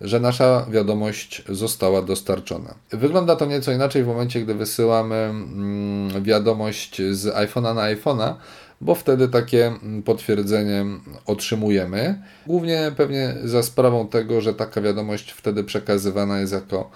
że 0.02 0.20
nasza 0.20 0.66
wiadomość 0.72 1.44
została 1.50 2.02
dostarczona. 2.02 2.76
Wygląda 2.92 3.36
to 3.36 3.46
nieco 3.46 3.72
inaczej 3.72 4.04
w 4.04 4.08
momencie, 4.08 4.42
gdy 4.42 4.54
wysyłamy 4.54 5.16
mm, 5.16 6.24
wiadomość 6.24 7.02
z 7.12 7.26
iPhone'a 7.26 7.76
na 7.76 7.96
iPhone'a, 7.96 8.34
bo 8.82 8.96
wtedy 8.96 9.28
takie 9.28 9.68
mm, 9.68 10.04
potwierdzenie 10.04 10.86
otrzymujemy. 11.26 12.22
Głównie 12.48 12.92
pewnie 12.98 13.36
za 13.44 13.64
sprawą 13.64 14.08
tego, 14.08 14.42
że 14.42 14.54
taka 14.54 14.82
wiadomość 14.82 15.32
wtedy 15.32 15.64
przekazywana 15.64 16.40
jest 16.40 16.54
jako 16.54 16.92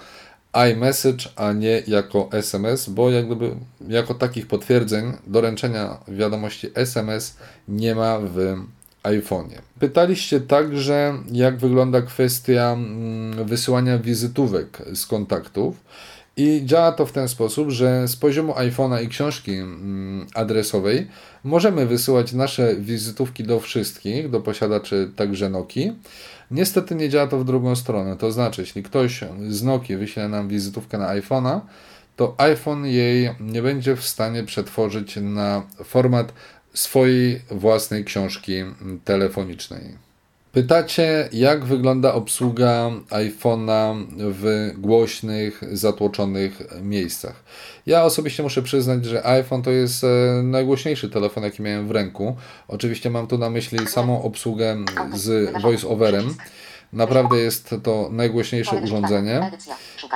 iMessage, 0.71 1.29
a 1.35 1.53
nie 1.53 1.83
jako 1.87 2.29
SMS, 2.31 2.89
bo 2.89 3.09
jak 3.09 3.25
gdyby 3.25 3.55
jako 3.87 4.13
takich 4.13 4.47
potwierdzeń 4.47 5.13
doręczenia 5.27 5.97
wiadomości 6.07 6.67
SMS 6.75 7.37
nie 7.67 7.95
ma 7.95 8.19
w 8.19 8.55
iPhone'ie. 9.03 9.61
Pytaliście 9.79 10.41
także, 10.41 11.13
jak 11.31 11.57
wygląda 11.57 12.01
kwestia 12.01 12.73
mm, 12.73 13.45
wysyłania 13.45 13.97
wizytówek 13.97 14.81
z 14.93 15.05
kontaktów. 15.05 15.75
I 16.37 16.61
działa 16.65 16.91
to 16.91 17.05
w 17.05 17.11
ten 17.11 17.27
sposób, 17.27 17.69
że 17.69 18.07
z 18.07 18.15
poziomu 18.15 18.53
iPhone'a 18.53 19.03
i 19.03 19.07
książki 19.07 19.53
mm, 19.53 20.27
adresowej 20.33 21.07
możemy 21.43 21.85
wysyłać 21.85 22.33
nasze 22.33 22.75
wizytówki 22.75 23.43
do 23.43 23.59
wszystkich, 23.59 24.29
do 24.29 24.41
posiadaczy 24.41 25.11
także 25.15 25.49
Nokii. 25.49 25.93
Niestety 26.51 26.95
nie 26.95 27.09
działa 27.09 27.27
to 27.27 27.39
w 27.39 27.45
drugą 27.45 27.75
stronę. 27.75 28.17
To 28.17 28.31
znaczy, 28.31 28.61
jeśli 28.61 28.83
ktoś 28.83 29.23
z 29.49 29.63
Nokii 29.63 29.97
wyśle 29.97 30.29
nam 30.29 30.47
wizytówkę 30.47 30.97
na 30.97 31.07
iPhone'a, 31.07 31.59
to 32.15 32.35
iPhone 32.37 32.85
jej 32.85 33.29
nie 33.39 33.61
będzie 33.61 33.95
w 33.95 34.03
stanie 34.03 34.43
przetworzyć 34.43 35.15
na 35.21 35.63
format 35.83 36.33
swojej 36.73 37.41
własnej 37.51 38.05
książki 38.05 38.53
telefonicznej. 39.03 40.05
Pytacie, 40.55 41.29
jak 41.31 41.65
wygląda 41.65 42.13
obsługa 42.13 42.91
iPhone'a 43.09 44.05
w 44.17 44.71
głośnych, 44.77 45.61
zatłoczonych 45.71 46.61
miejscach. 46.81 47.43
Ja 47.85 48.03
osobiście 48.03 48.43
muszę 48.43 48.61
przyznać, 48.61 49.05
że 49.05 49.25
iPhone 49.25 49.61
to 49.61 49.71
jest 49.71 50.03
e, 50.03 50.07
najgłośniejszy 50.43 51.09
telefon, 51.09 51.43
jaki 51.43 51.61
miałem 51.61 51.87
w 51.87 51.91
ręku. 51.91 52.35
Oczywiście 52.67 53.09
mam 53.09 53.27
tu 53.27 53.37
na 53.37 53.49
myśli 53.49 53.87
samą 53.87 54.23
obsługę 54.23 54.77
z 55.13 55.51
voice-overem. 55.61 56.33
Naprawdę 56.93 57.37
jest 57.37 57.75
to 57.83 58.09
najgłośniejsze 58.11 58.75
urządzenie. 58.75 59.51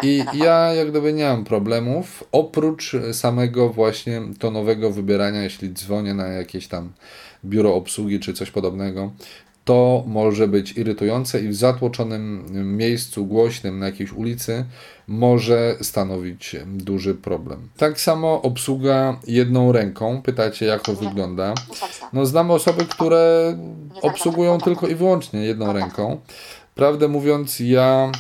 I 0.04 0.24
ja 0.34 0.74
jak 0.74 0.90
gdyby 0.90 1.14
nie 1.14 1.26
mam 1.26 1.44
problemów, 1.44 2.24
oprócz 2.32 2.96
samego 3.12 3.70
właśnie 3.70 4.22
tonowego 4.40 4.92
wybierania, 4.92 5.44
jeśli 5.44 5.74
dzwonię 5.74 6.14
na 6.14 6.28
jakieś 6.28 6.68
tam 6.68 6.94
biuro 7.46 7.76
obsługi 7.76 8.20
czy 8.20 8.34
coś 8.34 8.52
podobnego, 8.52 9.12
to 9.70 10.04
może 10.08 10.48
być 10.48 10.78
irytujące 10.78 11.40
i 11.40 11.48
w 11.48 11.56
zatłoczonym 11.56 12.46
miejscu 12.78 13.26
głośnym 13.26 13.80
na 13.80 13.86
jakiejś 13.86 14.12
ulicy 14.12 14.66
może 15.08 15.76
stanowić 15.82 16.56
duży 16.66 17.16
problem. 17.16 17.70
Tak 17.78 18.02
samo 18.02 18.42
obsługa 18.42 19.20
jedną 19.28 19.72
ręką. 19.72 20.22
Pytacie, 20.22 20.66
jak 20.66 20.82
to 20.82 20.94
wygląda? 20.94 21.54
No, 22.14 22.26
znam 22.26 22.52
osoby, 22.52 22.86
które 22.86 23.58
obsługują 24.02 24.58
tylko 24.58 24.88
i 24.88 24.96
wyłącznie 24.96 25.40
jedną 25.40 25.74
ręką. 25.74 26.20
Prawdę 26.76 27.08
mówiąc, 27.08 27.60
ja. 27.60 28.12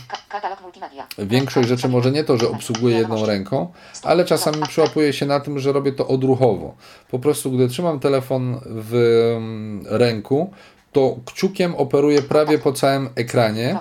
Większość 1.17 1.69
rzeczy 1.69 1.89
może 1.89 2.11
nie 2.11 2.23
to, 2.23 2.37
że 2.37 2.49
obsługuję 2.49 2.97
jedną 2.97 3.25
ręką, 3.25 3.71
ale 4.03 4.25
czasami 4.25 4.63
przyłapuję 4.67 5.13
się 5.13 5.25
na 5.25 5.39
tym, 5.39 5.59
że 5.59 5.71
robię 5.71 5.91
to 5.91 6.07
odruchowo. 6.07 6.75
Po 7.11 7.19
prostu, 7.19 7.51
gdy 7.51 7.67
trzymam 7.67 7.99
telefon 7.99 8.59
w 8.65 8.95
mm, 9.37 9.85
ręku, 9.89 10.53
to 10.91 11.19
kciukiem 11.25 11.75
operuję 11.75 12.21
prawie 12.21 12.59
po 12.59 12.73
całym 12.73 13.09
ekranie. 13.15 13.77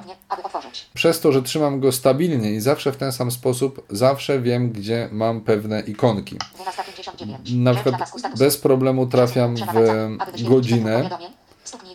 Przez 0.95 1.21
to, 1.21 1.33
że 1.33 1.43
trzymam 1.43 1.81
go 1.81 1.93
stabilnie 1.93 2.51
i 2.51 2.61
zawsze 2.61 2.93
w 2.93 2.97
ten 2.97 3.13
sam 3.13 3.31
sposób, 3.31 3.87
zawsze 3.91 4.41
wiem, 4.41 4.71
gdzie 4.73 5.09
mam 5.13 5.41
pewne 5.41 5.81
ikonki. 5.81 6.37
12.59. 6.37 7.57
Na 7.57 7.75
przykład 7.75 8.13
bez 8.39 8.59
problemu 8.59 9.07
trafiam 9.07 9.57
w 9.57 10.43
godzinę. 10.49 11.11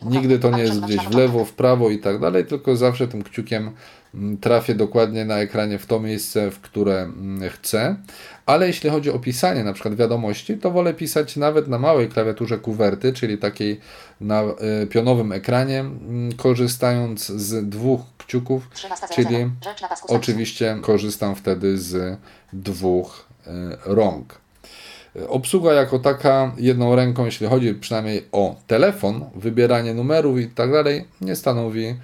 Nigdy 0.01 0.39
to 0.39 0.51
nie 0.51 0.63
jest 0.63 0.79
gdzieś 0.79 0.97
w 0.97 1.15
lewo, 1.15 1.45
w 1.45 1.53
prawo 1.53 1.89
i 1.89 1.99
tak 1.99 2.19
dalej, 2.19 2.45
tylko 2.45 2.75
zawsze 2.75 3.07
tym 3.07 3.23
kciukiem 3.23 3.71
trafię 4.41 4.75
dokładnie 4.75 5.25
na 5.25 5.39
ekranie 5.39 5.79
w 5.79 5.85
to 5.85 5.99
miejsce, 5.99 6.51
w 6.51 6.59
które 6.59 7.01
mm, 7.01 7.49
chcę. 7.49 7.95
Ale 8.45 8.67
jeśli 8.67 8.89
chodzi 8.89 9.11
o 9.11 9.19
pisanie 9.19 9.63
na 9.63 9.73
przykład 9.73 9.95
wiadomości, 9.95 10.57
to 10.57 10.71
wolę 10.71 10.93
pisać 10.93 11.35
nawet 11.35 11.67
na 11.67 11.79
małej 11.79 12.09
klawiaturze 12.09 12.57
kuwerty, 12.57 13.13
czyli 13.13 13.37
takiej 13.37 13.79
na 14.21 14.43
y, 14.83 14.87
pionowym 14.87 15.31
ekranie, 15.31 15.79
mm, 15.79 16.31
korzystając 16.31 17.27
z 17.27 17.69
dwóch 17.69 18.01
kciuków, 18.17 18.69
13.00. 18.75 19.13
czyli 19.15 19.51
oczywiście 20.07 20.77
korzystam 20.81 21.35
wtedy 21.35 21.77
z 21.77 22.17
dwóch 22.53 23.25
y, 23.47 23.49
rąk. 23.85 24.43
Obsługa 25.27 25.73
jako 25.73 25.99
taka 25.99 26.51
jedną 26.57 26.95
ręką, 26.95 27.25
jeśli 27.25 27.47
chodzi 27.47 27.73
przynajmniej 27.73 28.25
o 28.31 28.55
telefon, 28.67 29.25
wybieranie 29.35 29.93
numerów 29.93 30.39
i 30.39 30.47
tak 30.47 30.71
dalej, 30.71 31.05
nie 31.21 31.35
stanowi 31.35 31.95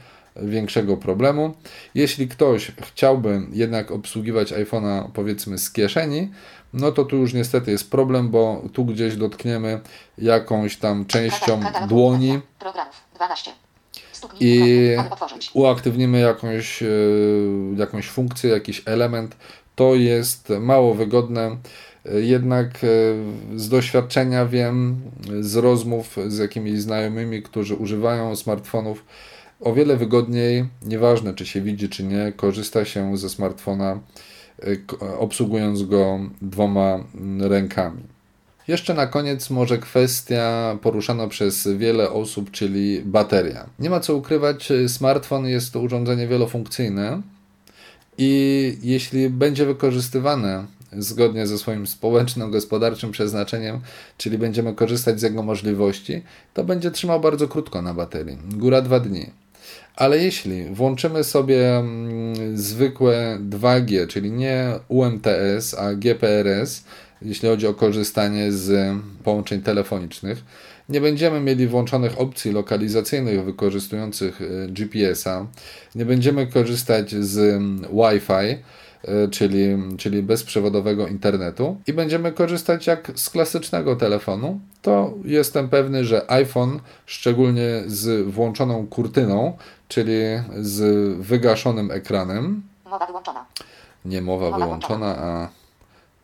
większego 0.44 0.98
problemu. 0.98 1.54
Jeśli 1.96 2.28
ktoś 2.28 2.72
chciałby 2.82 3.42
jednak 3.52 3.92
obsługiwać 3.92 4.54
iPhone'a 4.54 5.10
powiedzmy 5.14 5.58
z 5.58 5.72
kieszeni, 5.72 6.30
no 6.74 6.92
to 6.92 7.06
tu 7.06 7.18
już 7.18 7.34
niestety 7.34 7.72
jest 7.72 7.92
problem, 7.92 8.30
bo 8.30 8.62
tu 8.74 8.86
gdzieś 8.86 9.16
dotkniemy 9.16 9.80
jakąś 10.18 10.78
tam 10.78 11.06
częścią 11.06 11.60
dłoni 11.88 12.40
Programów 12.60 12.96
12. 13.16 13.52
Stuknij 14.12 14.60
i 14.60 14.98
uaktywnimy 15.54 16.20
jakąś, 16.20 16.84
e, 16.84 16.88
jakąś 17.78 18.08
funkcję, 18.08 18.50
jakiś 18.50 18.82
element, 18.86 19.36
to 19.76 19.96
jest 19.96 20.50
mało 20.50 20.94
wygodne. 20.94 21.58
E, 22.06 22.22
Jednak 22.22 22.68
e, 22.84 22.88
z 23.56 23.70
doświadczenia 23.70 24.46
wiem, 24.46 25.02
z 25.40 25.56
rozmów 25.56 26.18
z 26.28 26.38
jakimiś 26.38 26.82
znajomymi, 26.82 27.44
którzy 27.44 27.76
używają 27.76 28.36
smartfonów, 28.36 29.06
o 29.60 29.74
wiele 29.74 29.98
wygodniej, 29.98 30.66
nieważne 30.86 31.34
czy 31.34 31.46
się 31.46 31.62
widzi, 31.62 31.90
czy 31.90 32.04
nie, 32.04 32.34
korzysta 32.36 32.86
się 32.86 33.18
ze 33.18 33.30
smartfona, 33.30 34.00
e, 34.64 35.18
obsługując 35.20 35.84
go 35.84 36.20
dwoma 36.42 37.04
mm, 37.16 37.52
rękami. 37.52 38.04
Jeszcze 38.68 38.94
na 38.94 39.08
koniec 39.08 39.50
może 39.50 39.78
kwestia 39.78 40.78
poruszana 40.82 41.28
przez 41.28 41.68
wiele 41.68 42.12
osób, 42.12 42.52
czyli 42.52 43.02
bateria. 43.06 43.70
Nie 43.80 43.90
ma 43.90 44.00
co 44.00 44.16
ukrywać, 44.16 44.70
smartfon 44.88 45.46
jest 45.46 45.74
to 45.74 45.80
urządzenie 45.80 46.28
wielofunkcyjne 46.28 47.22
i 48.18 48.78
jeśli 48.84 49.30
będzie 49.30 49.66
wykorzystywane 49.66 50.66
zgodnie 50.98 51.48
ze 51.48 51.58
swoim 51.58 51.88
społeczno-gospodarczym 51.88 53.12
przeznaczeniem, 53.12 53.80
czyli 54.18 54.38
będziemy 54.38 54.74
korzystać 54.74 55.20
z 55.20 55.24
jego 55.24 55.44
możliwości, 55.44 56.22
to 56.54 56.64
będzie 56.64 56.92
trzymał 56.92 57.20
bardzo 57.20 57.48
krótko 57.48 57.82
na 57.82 57.94
baterii, 57.94 58.38
góra 58.56 58.82
dwa 58.82 59.00
dni. 59.00 59.30
Ale 60.00 60.18
jeśli 60.18 60.66
włączymy 60.66 61.24
sobie 61.24 61.78
mm, 61.78 62.58
zwykłe 62.58 63.38
2G, 63.50 64.08
czyli 64.08 64.32
nie 64.32 64.72
UMTS, 64.88 65.74
a 65.78 65.94
GPRS, 65.96 66.84
jeśli 67.22 67.50
chodzi 67.50 67.68
o 67.68 67.74
korzystanie 67.74 68.52
z 68.52 68.98
połączeń 69.24 69.62
telefonicznych, 69.62 70.44
nie 70.90 71.02
będziemy 71.02 71.40
mieli 71.40 71.68
włączonych 71.68 72.22
opcji 72.22 72.52
lokalizacyjnych 72.52 73.46
wykorzystujących 73.46 74.42
y, 74.42 74.68
GPS-a, 74.70 75.48
nie 75.96 76.06
będziemy 76.06 76.48
korzystać 76.48 77.16
z 77.16 77.38
mm, 77.38 77.82
Wi-Fi, 77.82 78.64
y, 79.26 79.30
czyli, 79.32 79.78
czyli 79.98 80.24
bezprzewodowego 80.24 81.08
internetu. 81.08 81.78
I 81.88 81.94
będziemy 81.94 82.32
korzystać 82.32 82.88
jak 82.88 83.12
z 83.16 83.30
klasycznego 83.30 83.96
telefonu, 83.96 84.60
to 84.82 85.14
jestem 85.26 85.70
pewny, 85.70 86.06
że 86.06 86.32
iPhone, 86.32 86.80
szczególnie 87.06 87.84
z 87.88 88.28
włączoną 88.28 88.88
kurtyną, 88.88 89.58
czyli 89.90 90.14
z 90.62 90.80
wygaszonym 91.18 91.92
ekranem, 91.92 92.64
Mowa 92.86 93.06
wyłączona. 93.06 93.46
nie 94.06 94.22
mowa 94.22 94.52
wyłączona, 94.58 95.16
a 95.18 95.50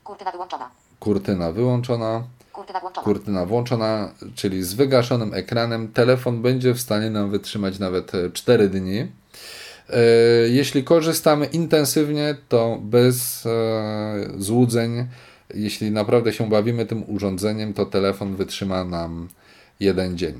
Kurtyna 0.03 0.31
wyłączona. 0.31 0.69
kurtyna 0.99 1.51
wyłączona, 1.51 2.23
Kurtyna 2.53 2.79
włączona. 2.79 3.03
kurtyna 3.05 3.45
włączona, 3.45 4.09
czyli 4.35 4.63
z 4.63 4.73
wygaszonym 4.73 5.33
ekranem, 5.33 5.87
telefon 5.91 6.41
będzie 6.41 6.73
w 6.73 6.79
stanie 6.81 7.09
nam 7.09 7.29
wytrzymać 7.31 7.79
nawet 7.79 8.15
e, 8.15 8.29
4 8.31 8.69
dni. 8.69 8.99
E, 8.99 9.07
Jeśli 10.49 10.83
korzystamy 10.83 11.45
intensywnie, 11.45 12.35
to 12.49 12.77
bez 12.81 13.45
e, 13.45 13.51
złudzeń, 14.37 15.07
jeśli 15.53 15.91
naprawdę 15.91 16.33
się 16.33 16.49
bawimy 16.49 16.85
tym 16.85 17.03
urządzeniem, 17.07 17.73
to 17.73 17.85
telefon 17.85 18.35
wytrzyma 18.35 18.83
nam 18.83 19.27
jeden 19.79 20.17
dzień. 20.17 20.35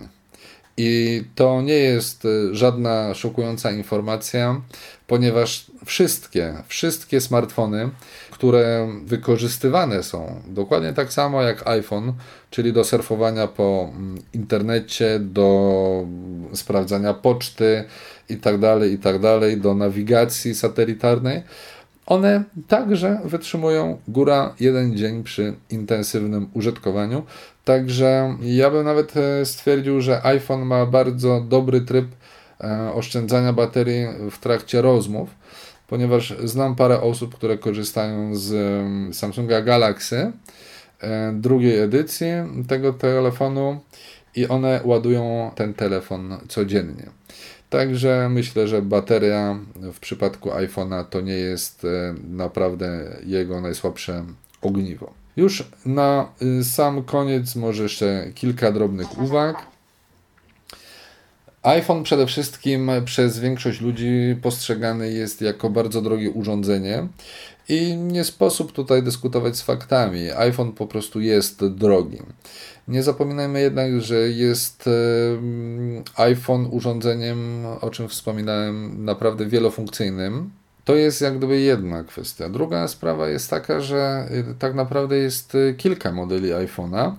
I 0.77 1.23
to 1.35 1.61
nie 1.61 1.73
jest 1.73 2.25
e, 2.25 2.55
żadna 2.55 3.13
szokująca 3.13 3.71
informacja, 3.71 4.61
ponieważ 5.07 5.71
wszystkie, 5.85 6.53
wszystkie 6.67 7.21
smartfony, 7.21 7.89
które 8.31 8.89
wykorzystywane 9.05 10.03
są 10.03 10.41
dokładnie 10.47 10.93
tak 10.93 11.13
samo 11.13 11.41
jak 11.41 11.67
iPhone, 11.67 12.13
czyli 12.49 12.73
do 12.73 12.83
surfowania 12.83 13.47
po 13.47 13.89
mm, 13.95 14.17
internecie, 14.33 15.19
do 15.19 16.07
sprawdzania 16.53 17.13
poczty 17.13 17.83
i 18.29 18.37
tak 18.37 18.59
dalej, 18.59 18.93
i 18.93 18.97
tak 18.97 19.19
do 19.57 19.75
nawigacji 19.75 20.55
satelitarnej, 20.55 21.43
one 22.05 22.43
także 22.67 23.19
wytrzymują 23.25 23.97
góra 24.07 24.55
jeden 24.59 24.97
dzień 24.97 25.23
przy 25.23 25.53
intensywnym 25.69 26.49
użytkowaniu. 26.53 27.23
Także 27.65 28.37
ja 28.41 28.71
bym 28.71 28.85
nawet 28.85 29.17
e, 29.17 29.45
stwierdził, 29.45 30.01
że 30.01 30.25
iPhone 30.25 30.61
ma 30.61 30.85
bardzo 30.85 31.41
dobry 31.41 31.81
tryb 31.81 32.05
e, 32.61 32.93
oszczędzania 32.93 33.53
baterii 33.53 34.05
w 34.31 34.39
trakcie 34.39 34.81
rozmów, 34.81 35.29
ponieważ 35.87 36.33
znam 36.43 36.75
parę 36.75 37.01
osób, 37.01 37.35
które 37.35 37.57
korzystają 37.57 38.35
z 38.35 38.55
Samsunga 39.15 39.61
Galaxy 39.61 40.31
e, 41.01 41.33
drugiej 41.33 41.79
edycji 41.79 42.27
tego 42.67 42.93
telefonu 42.93 43.79
i 44.35 44.47
one 44.47 44.81
ładują 44.83 45.51
ten 45.55 45.73
telefon 45.73 46.37
codziennie. 46.47 47.09
Także 47.75 48.29
myślę, 48.29 48.67
że 48.67 48.81
bateria 48.81 49.59
w 49.93 49.99
przypadku 49.99 50.49
iPhone'a 50.49 51.05
to 51.09 51.21
nie 51.21 51.33
jest 51.33 51.85
e, 51.85 52.15
naprawdę 52.29 53.17
jego 53.25 53.61
najsłabsze 53.61 54.25
ogniwo. 54.61 55.13
Już 55.37 55.63
na 55.85 56.27
y, 56.59 56.63
sam 56.63 57.03
koniec 57.03 57.55
może 57.55 57.83
jeszcze 57.83 58.27
kilka 58.35 58.71
drobnych 58.71 59.21
uwag. 59.21 59.57
iPhone 61.65 62.03
przede 62.03 62.25
wszystkim 62.25 62.91
przez 63.05 63.39
większość 63.39 63.81
ludzi 63.81 64.35
postrzegany 64.41 65.11
jest 65.11 65.41
jako 65.41 65.69
bardzo 65.69 66.01
drogie 66.01 66.31
urządzenie 66.31 67.07
i 67.69 67.97
nie 67.97 68.23
sposób 68.23 68.71
tutaj 68.71 69.03
dyskutować 69.03 69.57
z 69.57 69.61
faktami. 69.61 70.31
iPhone 70.31 70.71
po 70.71 70.87
prostu 70.87 71.21
jest 71.21 71.65
drogi. 71.67 72.21
Nie 72.87 73.03
zapominajmy 73.03 73.61
jednak, 73.61 74.01
że 74.01 74.15
jest 74.15 74.89
iPhone 76.15 76.67
urządzeniem, 76.71 77.65
o 77.81 77.89
czym 77.89 78.09
wspominałem, 78.09 79.05
naprawdę 79.05 79.45
wielofunkcyjnym. 79.45 80.49
To 80.85 80.95
jest 80.95 81.21
jak 81.21 81.37
gdyby 81.37 81.59
jedna 81.59 82.03
kwestia. 82.03 82.49
Druga 82.49 82.87
sprawa 82.87 83.29
jest 83.29 83.49
taka, 83.49 83.79
że 83.79 84.27
y, 84.51 84.55
tak 84.59 84.75
naprawdę 84.75 85.17
jest 85.17 85.55
y, 85.55 85.75
kilka 85.77 86.11
modeli 86.11 86.49
iPhone'a 86.49 87.11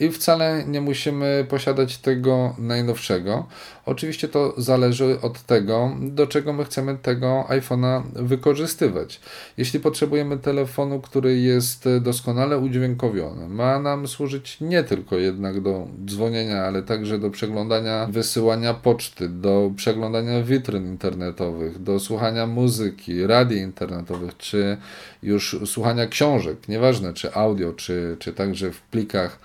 i 0.00 0.10
wcale 0.10 0.64
nie 0.66 0.80
musimy 0.80 1.46
posiadać 1.48 1.98
tego 1.98 2.54
najnowszego. 2.58 3.46
Oczywiście 3.86 4.28
to 4.28 4.54
zależy 4.56 5.20
od 5.22 5.42
tego, 5.42 5.96
do 6.00 6.26
czego 6.26 6.52
my 6.52 6.64
chcemy 6.64 6.98
tego 7.02 7.44
iPhone'a 7.48 8.02
wykorzystywać. 8.14 9.20
Jeśli 9.56 9.80
potrzebujemy 9.80 10.38
telefonu, 10.38 11.00
który 11.00 11.38
jest 11.38 11.88
doskonale 12.00 12.58
udźwiękowiony, 12.58 13.48
ma 13.48 13.78
nam 13.78 14.08
służyć 14.08 14.60
nie 14.60 14.84
tylko 14.84 15.16
jednak 15.16 15.60
do 15.60 15.88
dzwonienia, 16.06 16.62
ale 16.62 16.82
także 16.82 17.18
do 17.18 17.30
przeglądania, 17.30 18.06
wysyłania 18.10 18.74
poczty, 18.74 19.28
do 19.28 19.70
przeglądania 19.76 20.42
witryn 20.42 20.86
internetowych, 20.86 21.82
do 21.82 22.00
słuchania 22.00 22.46
muzyki, 22.46 23.26
radii 23.26 23.58
internetowych, 23.58 24.36
czy 24.36 24.76
już 25.22 25.56
słuchania 25.66 26.06
książek, 26.06 26.68
nieważne 26.68 27.14
czy 27.14 27.34
audio, 27.34 27.72
czy, 27.72 28.16
czy 28.18 28.32
także 28.32 28.70
w 28.70 28.82
plikach 28.82 29.38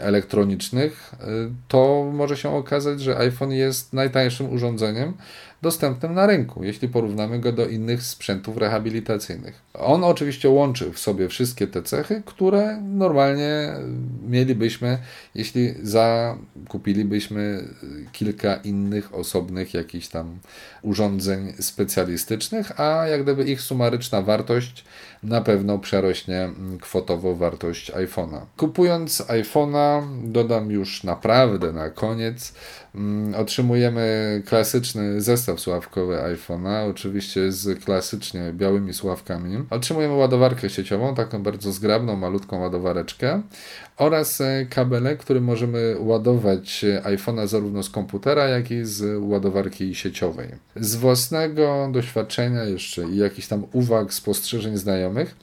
elektronicznych, 0.00 1.14
y, 1.14 1.50
to 1.68 2.10
może 2.12 2.36
się 2.36 2.50
okazać, 2.50 3.00
że 3.00 3.18
iPhone 3.18 3.52
jest 3.52 3.92
najtańszym 3.92 4.52
urządzeniem 4.52 5.14
dostępnym 5.64 6.14
na 6.14 6.26
rynku, 6.26 6.64
jeśli 6.64 6.88
porównamy 6.88 7.38
go 7.38 7.52
do 7.52 7.66
innych 7.66 8.02
sprzętów 8.02 8.56
rehabilitacyjnych. 8.56 9.62
On 9.74 10.04
oczywiście 10.04 10.48
łączy 10.48 10.92
w 10.92 10.98
sobie 10.98 11.28
wszystkie 11.28 11.66
te 11.66 11.82
cechy, 11.82 12.22
które 12.26 12.80
normalnie 12.82 13.72
mielibyśmy, 14.28 14.98
jeśli 15.34 15.74
zakupilibyśmy 15.82 17.64
kilka 18.12 18.54
innych 18.54 19.14
osobnych 19.14 19.74
jakichś 19.74 20.08
tam 20.08 20.38
urządzeń 20.82 21.52
specjalistycznych, 21.60 22.80
a 22.80 23.06
jak 23.06 23.22
gdyby 23.22 23.44
ich 23.44 23.60
sumaryczna 23.60 24.22
wartość 24.22 24.84
na 25.24 25.40
pewno 25.40 25.78
przerośnie 25.78 26.50
kwotowo 26.80 27.34
wartość 27.34 27.92
iPhone'a. 27.92 28.40
Kupując 28.56 29.20
iPhone'a, 29.20 30.02
dodam 30.22 30.70
już 30.70 31.04
naprawdę 31.04 31.72
na 31.72 31.90
koniec, 31.90 32.54
mm, 32.94 33.34
otrzymujemy 33.34 34.42
klasyczny 34.46 35.20
zestaw 35.20 35.60
sławkowy 35.60 36.16
iPhone'a, 36.16 36.90
oczywiście 36.90 37.52
z 37.52 37.84
klasycznie 37.84 38.52
białymi 38.52 38.94
sławkami. 38.94 39.64
Otrzymujemy 39.70 40.14
ładowarkę 40.14 40.70
sieciową, 40.70 41.14
taką 41.14 41.42
bardzo 41.42 41.72
zgrabną, 41.72 42.16
malutką 42.16 42.60
ładowareczkę 42.60 43.42
oraz 43.96 44.40
e, 44.40 44.66
kabelek, 44.70 45.18
który 45.18 45.40
możemy 45.40 45.96
ładować 45.98 46.84
iPhone'a 47.04 47.46
zarówno 47.46 47.82
z 47.82 47.90
komputera, 47.90 48.48
jak 48.48 48.70
i 48.70 48.84
z 48.84 49.22
ładowarki 49.22 49.94
sieciowej. 49.94 50.48
Z 50.76 50.96
własnego 50.96 51.88
doświadczenia 51.92 52.64
jeszcze 52.64 53.04
i 53.04 53.16
jakichś 53.16 53.48
tam 53.48 53.66
uwag, 53.72 54.14
spostrzeżeń 54.14 54.76
znajomych, 54.76 55.34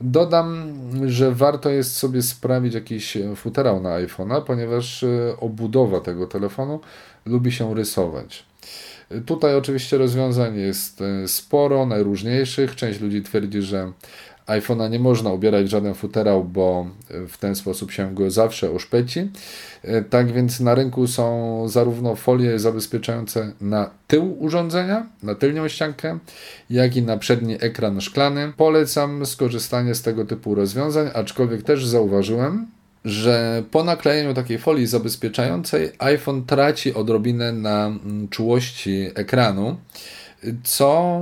Dodam, 0.00 0.72
że 1.06 1.32
warto 1.34 1.70
jest 1.70 1.96
sobie 1.96 2.22
sprawić 2.22 2.74
jakiś 2.74 3.18
futerał 3.36 3.80
na 3.80 3.88
iPhone'a, 3.88 4.44
ponieważ 4.44 5.02
e, 5.02 5.36
obudowa 5.40 6.00
tego 6.00 6.26
telefonu 6.26 6.80
lubi 7.26 7.52
się 7.52 7.74
rysować. 7.74 8.44
Tutaj 9.26 9.54
oczywiście 9.54 9.98
rozwiązań 9.98 10.58
jest 10.58 11.00
e, 11.00 11.28
sporo, 11.28 11.86
najróżniejszych. 11.86 12.76
Część 12.76 13.00
ludzi 13.00 13.22
twierdzi, 13.22 13.62
że 13.62 13.92
iPhone'a 14.50 14.90
nie 14.90 14.98
można 14.98 15.32
ubierać 15.32 15.66
w 15.66 15.68
żaden 15.68 15.94
futerał, 15.94 16.44
bo 16.44 16.86
w 17.28 17.38
ten 17.38 17.54
sposób 17.54 17.92
się 17.92 18.14
go 18.14 18.30
zawsze 18.30 18.70
oszpeci. 18.70 19.30
E, 19.82 20.02
tak 20.02 20.32
więc 20.32 20.60
na 20.60 20.74
rynku 20.74 21.06
są 21.06 21.68
zarówno 21.68 22.16
folie 22.16 22.58
zabezpieczające 22.58 23.52
na 23.60 23.90
tył 24.06 24.42
urządzenia, 24.42 25.06
na 25.22 25.34
tylnią 25.34 25.68
ściankę, 25.68 26.18
jak 26.70 26.96
i 26.96 27.02
na 27.02 27.16
przedni 27.16 27.56
ekran 27.60 28.00
szklany. 28.00 28.52
Polecam 28.56 29.26
skorzystanie 29.26 29.94
z 29.94 30.02
tego 30.02 30.24
typu 30.24 30.54
rozwiązań, 30.54 31.10
aczkolwiek 31.14 31.62
też 31.62 31.86
zauważyłem, 31.86 32.66
że 33.04 33.62
po 33.70 33.84
naklejeniu 33.84 34.34
takiej 34.34 34.58
folii 34.58 34.86
zabezpieczającej 34.86 35.92
iPhone 35.98 36.44
traci 36.44 36.94
odrobinę 36.94 37.52
na 37.52 37.86
mm, 37.86 38.28
czułości 38.28 39.10
ekranu 39.14 39.76
co 40.64 41.20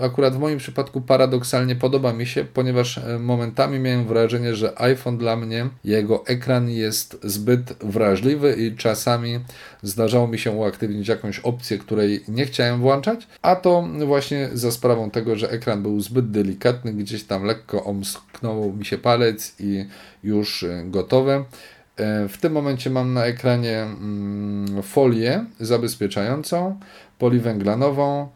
y, 0.00 0.04
akurat 0.04 0.34
w 0.34 0.38
moim 0.38 0.58
przypadku 0.58 1.00
paradoksalnie 1.00 1.76
podoba 1.76 2.12
mi 2.12 2.26
się, 2.26 2.44
ponieważ 2.44 2.98
e, 2.98 3.18
momentami 3.18 3.78
miałem 3.78 4.06
wrażenie, 4.06 4.54
że 4.54 4.80
iPhone 4.80 5.18
dla 5.18 5.36
mnie, 5.36 5.68
jego 5.84 6.26
ekran 6.26 6.70
jest 6.70 7.18
zbyt 7.22 7.72
wrażliwy 7.80 8.54
i 8.58 8.76
czasami 8.76 9.40
zdarzało 9.82 10.28
mi 10.28 10.38
się 10.38 10.50
uaktywnić 10.50 11.08
jakąś 11.08 11.38
opcję, 11.38 11.78
której 11.78 12.24
nie 12.28 12.46
chciałem 12.46 12.80
włączać, 12.80 13.26
a 13.42 13.56
to 13.56 13.88
właśnie 14.06 14.48
za 14.52 14.72
sprawą 14.72 15.10
tego, 15.10 15.36
że 15.36 15.50
ekran 15.50 15.82
był 15.82 16.00
zbyt 16.00 16.30
delikatny, 16.30 16.92
gdzieś 16.92 17.24
tam 17.24 17.44
lekko 17.44 17.84
omsknął 17.84 18.72
mi 18.72 18.84
się 18.84 18.98
palec 18.98 19.54
i 19.60 19.86
już 20.24 20.62
e, 20.62 20.84
gotowe. 20.86 21.44
E, 21.96 22.28
w 22.28 22.38
tym 22.38 22.52
momencie 22.52 22.90
mam 22.90 23.14
na 23.14 23.24
ekranie 23.24 23.82
mm, 23.82 24.82
folię 24.82 25.44
zabezpieczającą, 25.60 26.80
poliwęglanową, 27.18 28.28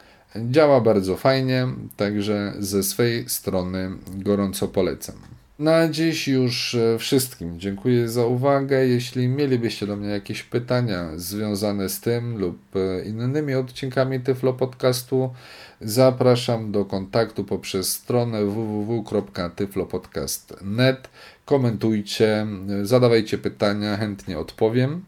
Działa 0.51 0.81
bardzo 0.81 1.17
fajnie, 1.17 1.67
także 1.97 2.53
ze 2.59 2.83
swej 2.83 3.29
strony 3.29 3.91
gorąco 4.15 4.69
polecam. 4.69 5.17
Na 5.59 5.89
dziś 5.89 6.29
już 6.29 6.75
e, 6.75 6.99
wszystkim 6.99 7.61
dziękuję 7.61 8.09
za 8.09 8.27
uwagę. 8.27 8.87
Jeśli 8.87 9.29
mielibyście 9.29 9.87
do 9.87 9.97
mnie 9.97 10.09
jakieś 10.09 10.43
pytania 10.43 11.09
związane 11.15 11.89
z 11.89 12.01
tym 12.01 12.39
lub 12.39 12.59
e, 12.77 13.05
innymi 13.05 13.55
odcinkami 13.55 14.21
Tyflo 14.21 14.53
Podcastu, 14.53 15.35
zapraszam 15.81 16.73
do 16.73 16.85
kontaktu 16.85 17.45
poprzez 17.45 17.93
stronę 17.93 18.45
www.tyflopodcast.net. 18.45 21.09
Komentujcie, 21.45 22.47
zadawajcie 22.83 23.39
pytania, 23.39 23.97
chętnie 23.97 24.39
odpowiem 24.39 25.05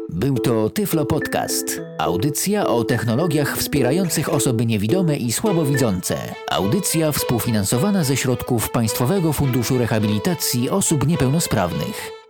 Był 0.10 0.38
to 0.38 0.70
Tyflo 0.70 1.06
Podcast. 1.06 1.82
Audycja 1.98 2.68
o 2.68 2.84
technologiach 2.84 3.58
wspierających 3.58 4.34
osoby 4.34 4.66
niewidome 4.66 5.18
i 5.18 5.32
słabowidzące. 5.32 6.18
Audycja 6.50 7.12
współfinansowana 7.12 8.04
ze 8.04 8.18
środków 8.18 8.72
Państwowego 8.72 9.34
Funduszu 9.34 9.78
Rehabilitacji 9.78 10.70
Osób 10.70 11.08
Niepełnosprawnych. 11.08 12.21